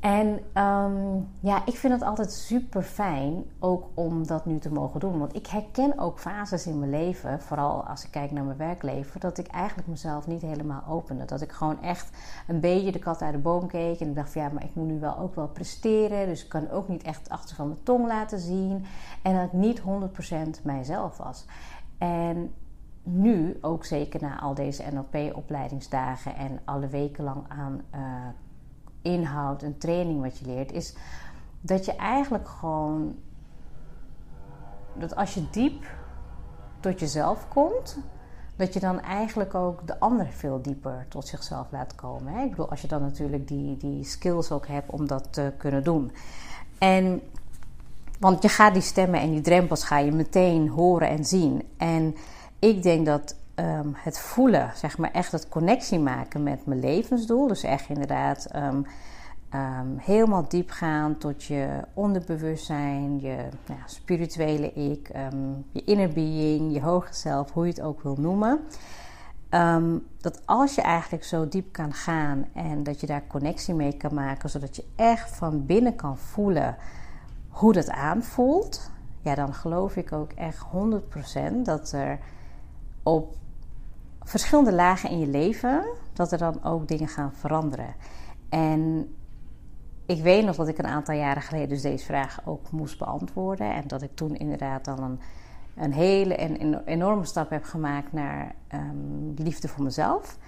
En 0.00 0.26
um, 0.64 1.28
ja, 1.40 1.66
ik 1.66 1.76
vind 1.76 1.92
het 1.92 2.02
altijd 2.02 2.32
super 2.32 2.82
fijn 2.82 3.44
ook 3.58 3.84
om 3.94 4.26
dat 4.26 4.46
nu 4.46 4.58
te 4.58 4.72
mogen 4.72 5.00
doen. 5.00 5.18
Want 5.18 5.36
ik 5.36 5.46
herken 5.46 5.98
ook 5.98 6.18
fases 6.18 6.66
in 6.66 6.78
mijn 6.78 6.90
leven, 6.90 7.40
vooral 7.40 7.86
als 7.86 8.04
ik 8.04 8.10
kijk 8.10 8.30
naar 8.30 8.44
mijn 8.44 8.56
werkleven, 8.56 9.20
dat 9.20 9.38
ik 9.38 9.46
eigenlijk 9.46 9.88
mezelf 9.88 10.26
niet 10.26 10.42
helemaal 10.42 10.84
opende. 10.88 11.24
Dat 11.24 11.40
ik 11.40 11.52
gewoon 11.52 11.82
echt 11.82 12.10
een 12.46 12.60
beetje 12.60 12.92
de 12.92 12.98
kat 12.98 13.22
uit 13.22 13.32
de 13.32 13.38
boom 13.38 13.66
keek 13.66 14.00
en 14.00 14.08
ik 14.08 14.14
dacht 14.14 14.32
van 14.32 14.42
ja, 14.42 14.48
maar 14.48 14.64
ik 14.64 14.74
moet 14.74 14.86
nu 14.86 15.00
wel 15.00 15.18
ook 15.18 15.34
wel 15.34 15.48
presteren. 15.48 16.26
Dus 16.26 16.42
ik 16.42 16.48
kan 16.48 16.70
ook 16.70 16.88
niet 16.88 17.02
echt 17.02 17.28
achter 17.28 17.56
van 17.56 17.66
mijn 17.66 17.82
tong 17.82 18.06
laten 18.06 18.38
zien. 18.38 18.84
En 19.22 19.34
dat 19.34 19.44
ik 19.44 19.52
niet 19.52 19.80
100% 19.80 20.62
mijzelf 20.62 21.16
was. 21.16 21.44
En 21.98 22.54
nu, 23.12 23.58
ook 23.60 23.84
zeker 23.84 24.20
na 24.20 24.40
al 24.40 24.54
deze 24.54 24.84
NLP-opleidingsdagen 24.92 26.36
en 26.36 26.60
alle 26.64 26.88
weken 26.88 27.24
lang 27.24 27.44
aan 27.48 27.80
uh, 27.94 28.00
inhoud 29.02 29.62
en 29.62 29.78
training 29.78 30.22
wat 30.22 30.38
je 30.38 30.46
leert, 30.46 30.72
is 30.72 30.94
dat 31.60 31.84
je 31.84 31.96
eigenlijk 31.96 32.48
gewoon. 32.48 33.14
Dat 34.94 35.16
als 35.16 35.34
je 35.34 35.50
diep 35.50 35.84
tot 36.80 37.00
jezelf 37.00 37.48
komt, 37.48 37.98
dat 38.56 38.74
je 38.74 38.80
dan 38.80 39.00
eigenlijk 39.00 39.54
ook 39.54 39.86
de 39.86 40.00
ander 40.00 40.26
veel 40.26 40.62
dieper 40.62 41.06
tot 41.08 41.26
zichzelf 41.26 41.66
laat 41.70 41.94
komen. 41.94 42.32
Hè? 42.32 42.42
Ik 42.42 42.50
bedoel, 42.50 42.70
als 42.70 42.80
je 42.80 42.88
dan 42.88 43.00
natuurlijk 43.00 43.48
die, 43.48 43.76
die 43.76 44.04
skills 44.04 44.52
ook 44.52 44.66
hebt 44.66 44.90
om 44.90 45.06
dat 45.06 45.32
te 45.32 45.52
kunnen 45.56 45.84
doen. 45.84 46.12
En, 46.78 47.20
want 48.18 48.42
je 48.42 48.48
gaat 48.48 48.72
die 48.72 48.82
stemmen 48.82 49.20
en 49.20 49.30
die 49.30 49.40
drempels 49.40 49.84
ga 49.84 49.98
je 49.98 50.12
meteen 50.12 50.68
horen 50.68 51.08
en 51.08 51.24
zien. 51.24 51.62
En 51.76 52.14
ik 52.60 52.82
denk 52.82 53.06
dat 53.06 53.36
um, 53.54 53.92
het 53.96 54.18
voelen, 54.18 54.70
zeg 54.74 54.98
maar 54.98 55.10
echt 55.10 55.32
het 55.32 55.48
connectie 55.48 55.98
maken 55.98 56.42
met 56.42 56.66
mijn 56.66 56.80
levensdoel. 56.80 57.46
Dus 57.46 57.62
echt 57.62 57.88
inderdaad 57.88 58.48
um, 58.56 58.86
um, 59.54 59.96
helemaal 59.98 60.48
diep 60.48 60.70
gaan 60.70 61.18
tot 61.18 61.44
je 61.44 61.68
onderbewustzijn, 61.94 63.20
je 63.20 63.36
nou, 63.66 63.80
spirituele 63.84 64.72
ik, 64.72 65.10
je 65.72 65.84
inner 65.84 66.08
being, 66.08 66.72
je 66.72 66.80
hoger 66.80 67.14
zelf, 67.14 67.52
hoe 67.52 67.66
je 67.66 67.72
het 67.72 67.80
ook 67.80 68.02
wil 68.02 68.16
noemen. 68.18 68.60
dat 70.20 70.42
als 70.46 70.74
je 70.74 70.82
eigenlijk 70.82 71.24
zo 71.24 71.48
diep 71.48 71.72
kan 71.72 71.92
gaan 71.92 72.46
en 72.54 72.82
dat 72.82 73.00
je 73.00 73.06
daar 73.06 73.26
connectie 73.26 73.74
mee 73.74 73.96
kan 73.96 74.14
maken, 74.14 74.50
zodat 74.50 74.76
je 74.76 74.84
echt 74.96 75.36
van 75.36 75.66
binnen 75.66 75.96
kan 75.96 76.18
voelen 76.18 76.76
hoe 77.48 77.72
dat 77.72 77.90
aanvoelt, 77.90 78.90
ja, 79.22 79.34
dan 79.34 79.54
geloof 79.54 79.96
ik 79.96 80.12
ook 80.12 80.32
echt 80.32 80.64
100% 81.52 81.62
dat 81.62 81.92
er 81.92 82.18
op 83.10 83.36
verschillende 84.22 84.72
lagen 84.72 85.10
in 85.10 85.18
je 85.18 85.26
leven, 85.26 85.84
dat 86.12 86.32
er 86.32 86.38
dan 86.38 86.64
ook 86.64 86.88
dingen 86.88 87.08
gaan 87.08 87.32
veranderen. 87.34 87.94
En 88.48 89.14
ik 90.06 90.22
weet 90.22 90.44
nog 90.44 90.56
dat 90.56 90.68
ik 90.68 90.78
een 90.78 90.86
aantal 90.86 91.14
jaren 91.14 91.42
geleden 91.42 91.68
dus 91.68 91.82
deze 91.82 92.04
vraag 92.04 92.40
ook 92.44 92.70
moest 92.70 92.98
beantwoorden. 92.98 93.74
En 93.74 93.84
dat 93.86 94.02
ik 94.02 94.10
toen 94.14 94.36
inderdaad 94.36 94.84
dan 94.84 95.02
een, 95.02 95.20
een 95.76 95.92
hele 95.92 96.34
en 96.34 96.84
enorme 96.84 97.24
stap 97.24 97.50
heb 97.50 97.64
gemaakt 97.64 98.12
naar 98.12 98.54
um, 98.74 99.34
liefde 99.36 99.68
voor 99.68 99.84
mezelf. 99.84 100.38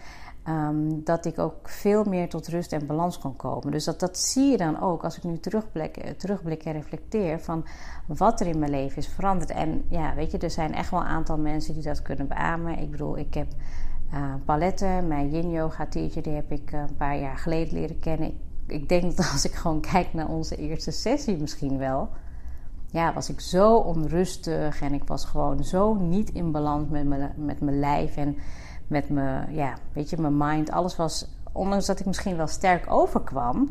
Um, 0.49 1.05
dat 1.05 1.25
ik 1.25 1.39
ook 1.39 1.69
veel 1.69 2.05
meer 2.05 2.29
tot 2.29 2.49
rust 2.49 2.73
en 2.73 2.87
balans 2.87 3.19
kon 3.19 3.37
komen. 3.37 3.71
Dus 3.71 3.85
dat, 3.85 4.01
dat 4.01 4.19
zie 4.19 4.51
je 4.51 4.57
dan 4.57 4.81
ook 4.81 5.05
als 5.05 5.17
ik 5.17 5.23
nu 5.23 5.39
terugblik, 5.39 5.97
eh, 5.97 6.11
terugblik 6.11 6.65
en 6.65 6.73
reflecteer 6.73 7.41
van 7.41 7.65
wat 8.07 8.41
er 8.41 8.47
in 8.47 8.59
mijn 8.59 8.71
leven 8.71 8.97
is 8.97 9.09
veranderd. 9.09 9.51
En 9.51 9.85
ja, 9.89 10.15
weet 10.15 10.31
je, 10.31 10.39
er 10.39 10.51
zijn 10.51 10.75
echt 10.75 10.91
wel 10.91 11.01
een 11.01 11.07
aantal 11.07 11.39
mensen 11.39 11.75
die 11.75 11.83
dat 11.83 12.03
kunnen 12.03 12.29
beamen. 12.29 12.79
Ik 12.79 12.91
bedoel, 12.91 13.19
ik 13.19 13.35
heb 13.35 13.47
uh, 14.15 14.35
Palette, 14.45 15.05
mijn 15.09 15.31
yin 15.31 15.51
yoga 15.51 15.87
teacher, 15.87 16.23
die 16.23 16.35
heb 16.35 16.53
ik 16.53 16.73
uh, 16.73 16.81
een 16.81 16.97
paar 16.97 17.19
jaar 17.19 17.37
geleden 17.37 17.75
leren 17.75 17.99
kennen. 17.99 18.29
Ik, 18.29 18.35
ik 18.67 18.89
denk 18.89 19.03
dat 19.17 19.31
als 19.33 19.45
ik 19.45 19.55
gewoon 19.55 19.81
kijk 19.81 20.15
naar 20.15 20.29
onze 20.29 20.57
eerste 20.57 20.91
sessie 20.91 21.37
misschien 21.37 21.79
wel 21.79 22.09
ja, 22.93 23.13
was 23.13 23.29
ik 23.29 23.41
zo 23.41 23.77
onrustig 23.77 24.81
en 24.81 24.93
ik 24.93 25.05
was 25.05 25.25
gewoon 25.25 25.65
zo 25.65 25.95
niet 25.95 26.31
in 26.31 26.51
balans 26.51 26.89
met 26.89 27.07
mijn, 27.07 27.33
met 27.37 27.61
mijn 27.61 27.79
lijf. 27.79 28.17
En 28.17 28.37
met 28.93 29.09
mijn, 29.09 29.55
ja, 29.55 29.75
weet 29.93 30.11
je, 30.11 30.21
mijn 30.21 30.37
mind. 30.37 30.71
Alles 30.71 30.97
was, 30.97 31.27
ondanks 31.53 31.87
dat 31.87 32.01
ik 32.01 32.07
misschien 32.07 32.37
wel 32.37 32.47
sterk 32.47 32.93
overkwam, 32.93 33.71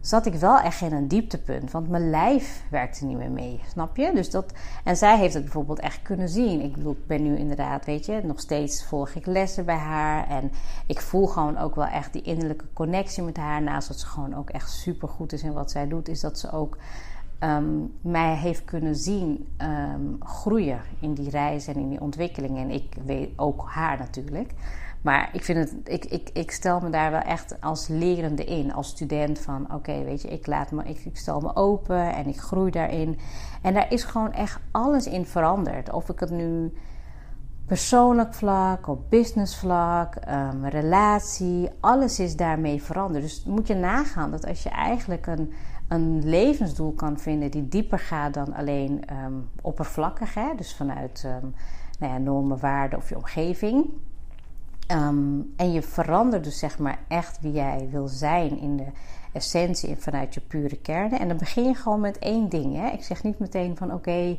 zat 0.00 0.26
ik 0.26 0.34
wel 0.34 0.58
echt 0.58 0.80
in 0.80 0.92
een 0.92 1.08
dieptepunt. 1.08 1.70
Want 1.70 1.88
mijn 1.88 2.10
lijf 2.10 2.64
werkte 2.70 3.04
niet 3.04 3.16
meer 3.16 3.30
mee, 3.30 3.60
snap 3.68 3.96
je? 3.96 4.10
Dus 4.14 4.30
dat, 4.30 4.52
en 4.84 4.96
zij 4.96 5.18
heeft 5.18 5.34
het 5.34 5.42
bijvoorbeeld 5.42 5.78
echt 5.78 6.02
kunnen 6.02 6.28
zien. 6.28 6.60
Ik 6.60 6.72
bedoel, 6.74 6.92
ik 6.92 7.06
ben 7.06 7.22
nu 7.22 7.36
inderdaad, 7.36 7.84
weet 7.84 8.06
je, 8.06 8.20
nog 8.24 8.40
steeds 8.40 8.84
volg 8.84 9.10
ik 9.10 9.26
lessen 9.26 9.64
bij 9.64 9.76
haar. 9.76 10.28
En 10.28 10.52
ik 10.86 11.00
voel 11.00 11.26
gewoon 11.26 11.58
ook 11.58 11.74
wel 11.74 11.86
echt 11.86 12.12
die 12.12 12.22
innerlijke 12.22 12.72
connectie 12.72 13.22
met 13.22 13.36
haar. 13.36 13.62
Naast 13.62 13.88
dat 13.88 13.98
ze 13.98 14.06
gewoon 14.06 14.34
ook 14.34 14.50
echt 14.50 14.70
super 14.70 15.08
goed 15.08 15.32
is 15.32 15.42
in 15.42 15.52
wat 15.52 15.70
zij 15.70 15.88
doet, 15.88 16.08
is 16.08 16.20
dat 16.20 16.38
ze 16.38 16.52
ook 16.52 16.76
um, 17.44 17.92
mij 18.00 18.36
heeft 18.36 18.64
kunnen 18.64 18.96
zien 18.96 19.48
um, 19.58 20.16
groeien 20.20 20.80
in 21.00 21.14
die 21.14 21.30
reis 21.30 21.66
en 21.66 21.76
in 21.76 21.88
die 21.88 22.00
ontwikkeling. 22.00 22.58
En 22.58 22.70
ik 22.70 22.96
weet 23.04 23.30
ook 23.36 23.64
haar 23.68 23.98
natuurlijk. 23.98 24.52
Maar 25.02 25.30
ik, 25.32 25.44
vind 25.44 25.58
het, 25.58 25.74
ik, 25.84 26.04
ik, 26.04 26.30
ik 26.32 26.50
stel 26.50 26.80
me 26.80 26.90
daar 26.90 27.10
wel 27.10 27.20
echt 27.20 27.60
als 27.60 27.88
lerende 27.88 28.44
in, 28.44 28.72
als 28.72 28.88
student 28.88 29.38
van 29.38 29.74
oké, 29.74 30.04
weet 30.04 30.22
je, 30.22 30.28
ik, 30.28 30.46
laat 30.46 30.70
me, 30.70 30.84
ik, 30.84 31.04
ik, 31.04 31.16
stel 31.16 31.40
me 31.40 31.56
open 31.56 32.14
en 32.14 32.26
ik 32.26 32.40
groei 32.40 32.70
daarin. 32.70 33.18
En 33.62 33.74
daar 33.74 33.92
is 33.92 34.04
gewoon 34.04 34.32
echt 34.32 34.60
alles 34.70 35.06
in 35.06 35.26
veranderd. 35.26 35.92
Of 35.92 36.08
ik 36.08 36.20
het 36.20 36.30
nu 36.30 36.72
persoonlijk 37.66 38.34
vlak, 38.34 38.86
op 38.86 39.10
business 39.10 39.56
vlak, 39.56 40.14
um, 40.28 40.66
relatie, 40.66 41.68
alles 41.80 42.18
is 42.18 42.36
daarmee 42.36 42.82
veranderd. 42.82 43.22
Dus 43.22 43.44
moet 43.44 43.66
je 43.66 43.74
nagaan 43.74 44.30
dat 44.30 44.46
als 44.46 44.62
je 44.62 44.70
eigenlijk 44.70 45.26
een 45.26 45.52
een 45.92 46.28
levensdoel 46.28 46.92
kan 46.92 47.18
vinden 47.18 47.50
die 47.50 47.68
dieper 47.68 47.98
gaat 47.98 48.34
dan 48.34 48.54
alleen 48.54 49.02
um, 49.24 49.48
oppervlakkig. 49.62 50.34
Hè? 50.34 50.54
Dus 50.56 50.74
vanuit 50.74 51.22
um, 51.26 51.54
nou 51.98 52.12
ja, 52.12 52.18
normen, 52.18 52.58
waarden 52.58 52.98
of 52.98 53.08
je 53.08 53.16
omgeving. 53.16 53.86
Ehm, 54.86 55.40
en 55.56 55.72
je 55.72 55.82
verandert 55.82 56.44
dus 56.44 56.58
zeg 56.58 56.78
maar 56.78 56.98
echt 57.08 57.40
wie 57.40 57.52
jij 57.52 57.88
wil 57.90 58.08
zijn 58.08 58.58
in 58.58 58.76
de 58.76 58.86
essentie 59.32 59.88
en 59.88 60.00
vanuit 60.00 60.34
je 60.34 60.40
pure 60.40 60.76
kern. 60.76 61.18
En 61.18 61.28
dan 61.28 61.36
begin 61.36 61.64
je 61.64 61.74
gewoon 61.74 62.00
met 62.00 62.18
één 62.18 62.48
ding. 62.48 62.76
Hè? 62.76 62.88
Ik 62.88 63.02
zeg 63.02 63.22
niet 63.22 63.38
meteen 63.38 63.76
van 63.76 63.92
oké, 63.92 64.38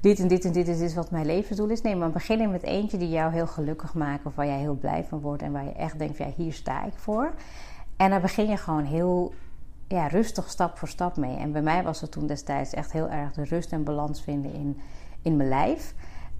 dit 0.00 0.18
en 0.18 0.28
dit 0.28 0.44
en 0.44 0.52
dit 0.52 0.68
is 0.68 0.94
wat 0.94 1.10
mijn 1.10 1.26
levensdoel 1.26 1.68
is. 1.68 1.82
Nee, 1.82 1.96
maar 1.96 2.10
begin 2.10 2.50
met 2.50 2.62
eentje 2.62 2.98
die 2.98 3.08
jou 3.08 3.32
heel 3.32 3.46
gelukkig 3.46 3.94
maakt 3.94 4.26
of 4.26 4.34
waar 4.34 4.46
jij 4.46 4.58
heel 4.58 4.76
blij 4.76 5.04
van 5.04 5.20
wordt 5.20 5.42
en 5.42 5.52
waar 5.52 5.64
je 5.64 5.72
echt 5.72 5.98
denkt, 5.98 6.16
ja, 6.16 6.26
hier 6.36 6.52
sta 6.52 6.84
ik 6.84 6.96
voor. 6.96 7.34
En 7.96 8.10
dan 8.10 8.20
begin 8.20 8.46
je 8.48 8.56
gewoon 8.56 8.84
heel 8.84 9.32
ja, 9.94 10.06
rustig 10.06 10.50
stap 10.50 10.78
voor 10.78 10.88
stap 10.88 11.16
mee. 11.16 11.36
En 11.36 11.52
bij 11.52 11.62
mij 11.62 11.82
was 11.82 12.00
het 12.00 12.10
toen 12.10 12.26
destijds 12.26 12.72
echt 12.72 12.92
heel 12.92 13.08
erg 13.08 13.32
de 13.32 13.44
rust 13.44 13.72
en 13.72 13.84
balans 13.84 14.22
vinden 14.22 14.52
in, 14.52 14.80
in 15.22 15.36
mijn 15.36 15.48
lijf. 15.48 15.94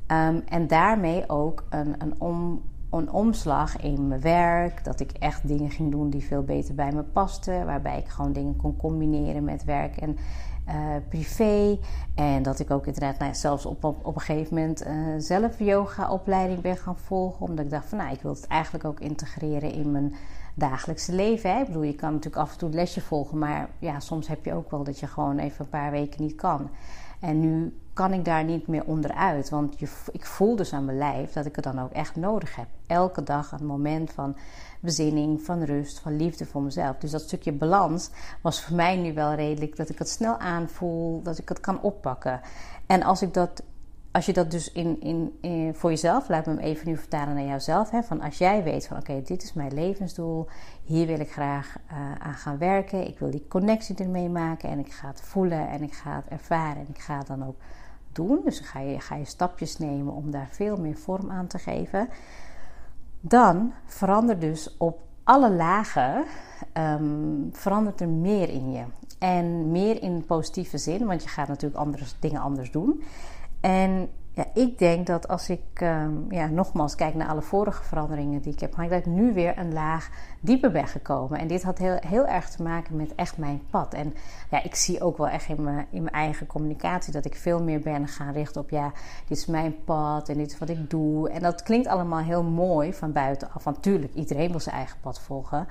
Ehm, 0.07 0.41
en 0.49 0.67
daarmee 0.67 1.29
ook 1.29 1.65
een, 1.71 1.95
een, 1.99 2.15
om, 2.19 2.63
een 2.91 3.11
omslag 3.11 3.77
in 3.77 4.09
mijn 4.09 4.21
werk. 4.21 4.85
Dat 4.85 5.01
ik 5.01 5.11
echt 5.13 5.49
dingen 5.49 5.71
ging 5.71 5.91
doen 5.91 6.11
die 6.11 6.25
veel 6.25 6.43
beter 6.43 6.75
bij 6.75 6.93
me 6.93 7.03
pasten. 7.03 7.67
Waarbij 7.67 7.99
ik 7.99 8.09
gewoon 8.09 8.33
dingen 8.33 8.57
kon 8.57 8.77
combineren 8.77 9.45
met 9.45 9.65
werk 9.65 9.97
en 9.97 10.17
uh, 10.69 10.75
privé. 11.09 11.79
En 12.15 12.43
dat 12.43 12.59
ik 12.59 12.71
ook 12.71 12.87
inderdaad 12.87 13.19
nou, 13.19 13.35
zelfs 13.35 13.67
op, 13.67 13.85
op, 13.85 14.15
een 14.15 14.21
gegeven 14.21 14.55
moment 14.55 14.87
uh, 14.87 14.93
zelf 15.19 15.59
yoga-opleiding 15.59 16.61
ben 16.61 16.77
gaan 16.77 16.99
volgen. 16.99 17.47
Omdat 17.47 17.65
ik 17.65 17.71
dacht 17.71 17.89
van 17.89 17.99
nou, 17.99 18.13
ik 18.13 18.23
wil 18.23 18.35
het 18.35 18.47
eigenlijk 18.47 18.85
ook 18.85 19.01
integreren 19.01 19.73
in 19.73 19.91
mijn 19.91 20.15
dagelijkse 20.55 21.13
leven. 21.13 21.51
Hè? 21.51 21.61
Ik 21.61 21.67
bedoel, 21.67 21.83
je 21.83 21.95
kan 21.95 22.13
natuurlijk 22.13 22.43
af 22.43 22.53
en 22.53 22.59
toe 22.59 22.69
een 22.69 22.75
lesje 22.75 23.01
volgen, 23.01 23.39
maar 23.39 23.69
ja, 23.79 24.01
soms 24.01 24.29
heb 24.29 24.45
je 24.45 24.55
ook 24.55 24.71
wel 24.71 24.85
dat 24.85 24.99
je 24.99 25.07
gewoon 25.07 25.39
even 25.39 25.65
een 25.65 25.71
paar 25.71 25.91
weken 25.91 26.23
niet 26.23 26.35
kan. 26.35 26.71
En 27.21 27.41
nu 27.41 27.79
kan 27.93 28.13
ik 28.13 28.25
daar 28.25 28.45
niet 28.45 28.67
meer 28.67 28.85
onderuit, 28.85 29.51
want 29.51 29.79
je, 29.79 29.89
ik 30.13 30.27
voel 30.27 30.57
dus 30.57 30.73
aan 30.73 30.85
mijn 30.85 30.99
lijf 30.99 31.33
dat 31.33 31.47
ik 31.47 31.55
het 31.55 31.65
dan 31.65 31.81
ook 31.81 31.93
echt 31.93 32.17
nodig 32.17 32.57
heb. 32.57 32.67
Elke 32.87 33.23
dag 33.23 33.53
een 33.53 33.67
moment 33.67 34.13
van 34.13 34.37
bezinning, 34.81 35.43
van 35.43 35.63
rust, 35.63 35.99
van 35.99 36.17
liefde 36.17 36.47
voor 36.47 36.63
mezelf. 36.63 36.97
Dus 36.97 37.11
dat 37.11 37.21
stukje 37.21 37.53
balans 37.53 38.11
was 38.41 38.63
voor 38.63 38.77
mij 38.77 38.97
nu 38.97 39.15
wel 39.15 39.35
redelijk 39.35 39.77
dat 39.77 39.89
ik 39.89 39.99
het 39.99 40.09
snel 40.09 40.39
aanvoel, 40.39 41.23
dat 41.23 41.39
ik 41.39 41.49
het 41.49 41.61
kan 41.61 41.81
oppakken. 41.81 42.41
En 42.87 43.03
als 43.03 43.23
ik 43.23 43.35
dat 43.35 43.63
als 44.15 44.27
je 44.27 44.33
dat 44.33 44.51
dus 44.51 44.73
in, 44.73 45.01
in, 45.41 45.75
voor 45.75 45.91
jezelf, 45.91 46.29
laat 46.29 46.47
me 46.47 46.53
hem 46.53 46.61
even 46.61 46.89
nu 46.89 46.97
vertalen 46.97 47.35
naar 47.35 47.45
jouzelf. 47.45 47.91
Hè, 47.91 48.03
van 48.03 48.21
als 48.21 48.39
jij 48.39 48.63
weet 48.63 48.87
van 48.87 48.97
oké, 48.97 49.23
dit 49.23 49.43
is 49.43 49.53
mijn 49.53 49.75
levensdoel, 49.75 50.47
hier 50.85 51.07
wil 51.07 51.21
ik 51.21 51.33
graag 51.33 51.77
uh, 51.93 52.13
aan 52.19 52.35
gaan 52.35 52.59
werken. 52.59 53.07
Ik 53.07 53.19
wil 53.19 53.31
die 53.31 53.49
connectie 53.49 53.97
ermee 53.97 54.29
maken 54.29 54.69
en 54.69 54.79
ik 54.79 54.93
ga 54.93 55.09
het 55.09 55.21
voelen 55.21 55.69
en 55.69 55.83
ik 55.83 55.93
ga 55.93 56.17
het 56.17 56.27
ervaren 56.29 56.77
en 56.77 56.87
ik 56.89 56.99
ga 56.99 57.19
het 57.19 57.27
dan 57.27 57.47
ook 57.47 57.57
doen. 58.13 58.41
Dus 58.45 58.61
ga 58.61 58.81
je, 58.81 59.01
ga 59.01 59.15
je 59.15 59.25
stapjes 59.25 59.79
nemen 59.79 60.13
om 60.13 60.31
daar 60.31 60.49
veel 60.51 60.77
meer 60.77 60.97
vorm 60.97 61.31
aan 61.31 61.47
te 61.47 61.59
geven. 61.59 62.09
Dan 63.21 63.73
verandert 63.87 64.41
dus 64.41 64.77
op 64.77 65.01
alle 65.25 65.51
lagen 65.51 66.25
um, 66.75 67.49
verandert 67.53 68.01
er 68.01 68.09
meer 68.09 68.49
in 68.49 68.73
je. 68.73 68.85
En 69.19 69.71
meer 69.71 70.03
in 70.03 70.25
positieve 70.27 70.79
zin, 70.79 71.07
want 71.07 71.23
je 71.23 71.29
gaat 71.29 71.49
natuurlijk 71.49 71.81
andere 71.81 72.05
dingen 72.21 72.41
anders 72.41 72.71
doen. 72.71 73.03
En 73.65 74.09
ja, 74.33 74.45
ik 74.55 74.79
denk 74.79 75.07
dat 75.07 75.29
als 75.29 75.49
ik 75.49 75.81
um, 75.83 76.27
ja, 76.29 76.47
nogmaals 76.47 76.95
kijk 76.95 77.15
naar 77.15 77.29
alle 77.29 77.43
vorige 77.43 77.83
veranderingen 77.85 78.41
die 78.41 78.53
ik 78.53 78.61
heb 78.61 78.73
gemaakt, 78.75 78.91
dat 78.91 79.01
ik 79.01 79.07
nu 79.07 79.33
weer 79.33 79.59
een 79.59 79.73
laag 79.73 80.11
dieper 80.41 80.71
ben 80.71 80.87
gekomen. 80.87 81.39
En 81.39 81.47
dit 81.47 81.63
had 81.63 81.79
heel, 81.79 81.97
heel 82.07 82.27
erg 82.27 82.51
te 82.51 82.63
maken 82.63 82.97
met 82.97 83.15
echt 83.15 83.39
mijn 83.39 83.63
pad. 83.71 83.95
En 83.95 84.15
ja, 84.51 84.63
ik 84.63 84.75
zie 84.75 85.03
ook 85.03 85.17
wel 85.17 85.29
echt 85.29 85.49
in 85.49 85.63
mijn, 85.63 85.87
in 85.91 86.03
mijn 86.03 86.15
eigen 86.15 86.47
communicatie 86.47 87.13
dat 87.13 87.25
ik 87.25 87.35
veel 87.35 87.63
meer 87.63 87.81
ben 87.81 88.09
gaan 88.09 88.33
richten 88.33 88.61
op 88.61 88.71
ja, 88.71 88.93
dit 89.29 89.39
is 89.39 89.47
mijn 89.47 89.85
pad 89.85 90.29
en 90.29 90.39
dit 90.39 90.53
is 90.53 90.59
wat 90.59 90.69
ik 90.69 90.91
doe. 90.91 91.31
En 91.31 91.41
dat 91.41 91.63
klinkt 91.63 91.87
allemaal 91.87 92.23
heel 92.23 92.43
mooi 92.43 92.93
van 92.93 93.13
buitenaf. 93.13 93.65
Natuurlijk, 93.65 94.15
iedereen 94.15 94.51
wil 94.51 94.61
zijn 94.61 94.77
eigen 94.77 94.99
pad 95.01 95.21
volgen. 95.21 95.67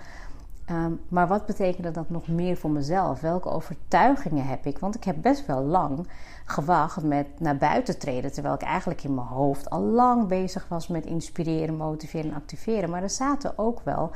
Ehm, 0.66 0.92
maar 1.08 1.28
wat 1.28 1.46
betekende 1.46 1.92
dat 1.92 2.10
nog 2.10 2.28
meer 2.28 2.58
voor 2.58 2.70
mezelf? 2.70 3.22
Welke 3.22 3.50
overtuigingen 3.50 4.46
heb 4.46 4.66
ik? 4.66 4.80
Want 4.80 4.96
ik 4.96 5.04
heb 5.04 5.16
best 5.22 5.46
wel 5.46 5.64
lang 5.64 6.08
gewacht 6.46 7.04
met 7.04 7.28
naar 7.40 7.58
buiten 7.58 8.00
treden. 8.00 8.32
Terwijl 8.32 8.56
ik 8.56 8.62
eigenlijk 8.62 9.04
in 9.04 9.14
mijn 9.14 9.28
hoofd 9.28 9.70
al 9.70 9.82
lang 9.82 10.28
bezig 10.28 10.68
was 10.68 10.88
met 10.88 11.06
inspireren, 11.06 11.76
motiveren 11.76 12.32
en 12.32 12.38
activeren. 12.38 12.90
Maar 12.90 13.04
er 13.04 13.10
zaten 13.10 13.58
ook 13.58 13.82
wel 13.84 14.12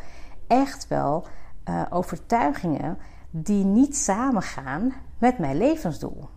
echt 0.48 0.88
wel 0.88 1.26
uh, 1.70 1.82
overtuigingen 1.90 2.98
die 3.30 3.64
niet 3.64 3.96
samengaan 3.96 4.94
met 5.18 5.38
mijn 5.38 5.58
levensdoel. 5.58 6.30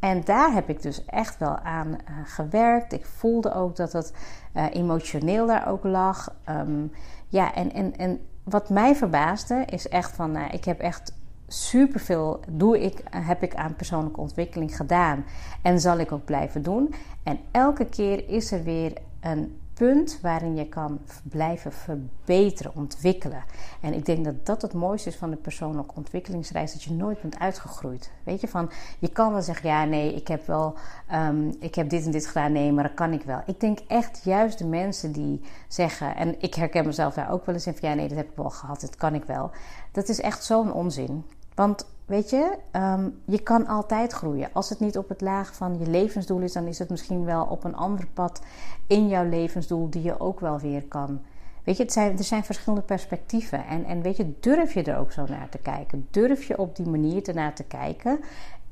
En 0.00 0.24
daar 0.24 0.52
heb 0.52 0.68
ik 0.68 0.82
dus 0.82 1.04
echt 1.04 1.38
wel 1.38 1.58
aan 1.58 1.88
uh, 1.88 1.96
gewerkt. 2.24 2.92
Ik 2.92 3.06
voelde 3.06 3.54
ook 3.54 3.76
dat 3.76 3.92
het 3.92 4.12
uh, 4.54 4.64
emotioneel 4.70 5.46
daar 5.46 5.68
ook 5.68 5.84
lag. 5.84 6.34
Um, 6.48 6.92
ja, 7.28 7.54
en, 7.54 7.72
en, 7.72 7.96
en 7.96 8.20
wat 8.48 8.68
mij 8.68 8.94
verbaasde 8.94 9.64
is 9.70 9.88
echt 9.88 10.14
van, 10.14 10.36
uh, 10.36 10.44
ik 10.50 10.64
heb 10.64 10.80
echt 10.80 11.12
superveel 11.48 12.40
doe 12.48 12.80
ik, 12.80 13.02
heb 13.10 13.42
ik 13.42 13.54
aan 13.54 13.76
persoonlijke 13.76 14.20
ontwikkeling 14.20 14.76
gedaan 14.76 15.24
en 15.62 15.80
zal 15.80 15.98
ik 15.98 16.12
ook 16.12 16.24
blijven 16.24 16.62
doen. 16.62 16.94
En 17.22 17.38
elke 17.50 17.84
keer 17.84 18.28
is 18.28 18.52
er 18.52 18.62
weer 18.62 18.92
een 19.20 19.58
punt 19.78 20.18
waarin 20.22 20.56
je 20.56 20.68
kan 20.68 21.00
blijven 21.22 21.72
verbeteren, 21.72 22.74
ontwikkelen. 22.74 23.44
En 23.80 23.94
ik 23.94 24.06
denk 24.06 24.24
dat 24.24 24.46
dat 24.46 24.62
het 24.62 24.72
mooiste 24.72 25.08
is 25.08 25.16
van 25.16 25.30
de 25.30 25.36
persoonlijke 25.36 25.94
ontwikkelingsreis, 25.94 26.72
dat 26.72 26.82
je 26.82 26.92
nooit 26.92 27.20
bent 27.20 27.38
uitgegroeid. 27.38 28.10
Weet 28.24 28.40
je, 28.40 28.48
van 28.48 28.70
je 28.98 29.08
kan 29.08 29.32
wel 29.32 29.42
zeggen, 29.42 29.68
ja, 29.68 29.84
nee, 29.84 30.14
ik 30.14 30.28
heb 30.28 30.46
wel, 30.46 30.74
um, 31.12 31.56
ik 31.60 31.74
heb 31.74 31.90
dit 31.90 32.04
en 32.04 32.10
dit 32.10 32.26
gedaan, 32.26 32.52
nee, 32.52 32.72
maar 32.72 32.84
dat 32.84 32.94
kan 32.94 33.12
ik 33.12 33.22
wel. 33.22 33.42
Ik 33.46 33.60
denk 33.60 33.78
echt 33.86 34.20
juist 34.24 34.58
de 34.58 34.66
mensen 34.66 35.12
die 35.12 35.40
zeggen, 35.68 36.16
en 36.16 36.40
ik 36.40 36.54
herken 36.54 36.86
mezelf 36.86 37.14
daar 37.14 37.30
ook 37.30 37.46
wel 37.46 37.54
eens 37.54 37.66
in 37.66 37.74
van, 37.76 37.88
ja, 37.88 37.94
nee, 37.94 38.08
dat 38.08 38.16
heb 38.16 38.30
ik 38.30 38.36
wel 38.36 38.50
gehad, 38.50 38.80
dat 38.80 38.96
kan 38.96 39.14
ik 39.14 39.24
wel. 39.24 39.50
Dat 39.92 40.08
is 40.08 40.20
echt 40.20 40.44
zo'n 40.44 40.72
onzin. 40.72 41.24
Want 41.58 41.86
weet 42.06 42.30
je, 42.30 42.58
um, 42.72 43.20
je 43.24 43.38
kan 43.38 43.66
altijd 43.66 44.12
groeien. 44.12 44.48
Als 44.52 44.68
het 44.68 44.80
niet 44.80 44.98
op 44.98 45.08
het 45.08 45.20
laag 45.20 45.54
van 45.54 45.78
je 45.78 45.86
levensdoel 45.86 46.40
is, 46.40 46.52
dan 46.52 46.66
is 46.66 46.78
het 46.78 46.90
misschien 46.90 47.24
wel 47.24 47.44
op 47.44 47.64
een 47.64 47.76
ander 47.76 48.06
pad 48.06 48.42
in 48.86 49.08
jouw 49.08 49.28
levensdoel 49.28 49.90
die 49.90 50.02
je 50.02 50.20
ook 50.20 50.40
wel 50.40 50.58
weer 50.58 50.82
kan. 50.82 51.20
Weet 51.64 51.76
je, 51.76 51.84
zijn, 51.86 52.18
er 52.18 52.24
zijn 52.24 52.44
verschillende 52.44 52.84
perspectieven. 52.84 53.66
En, 53.66 53.84
en 53.84 54.02
weet 54.02 54.16
je, 54.16 54.34
durf 54.40 54.74
je 54.74 54.82
er 54.82 54.98
ook 54.98 55.12
zo 55.12 55.24
naar 55.28 55.48
te 55.48 55.58
kijken? 55.58 56.06
Durf 56.10 56.44
je 56.44 56.58
op 56.58 56.76
die 56.76 56.88
manier 56.88 57.28
ernaar 57.28 57.54
te 57.54 57.64
kijken? 57.64 58.20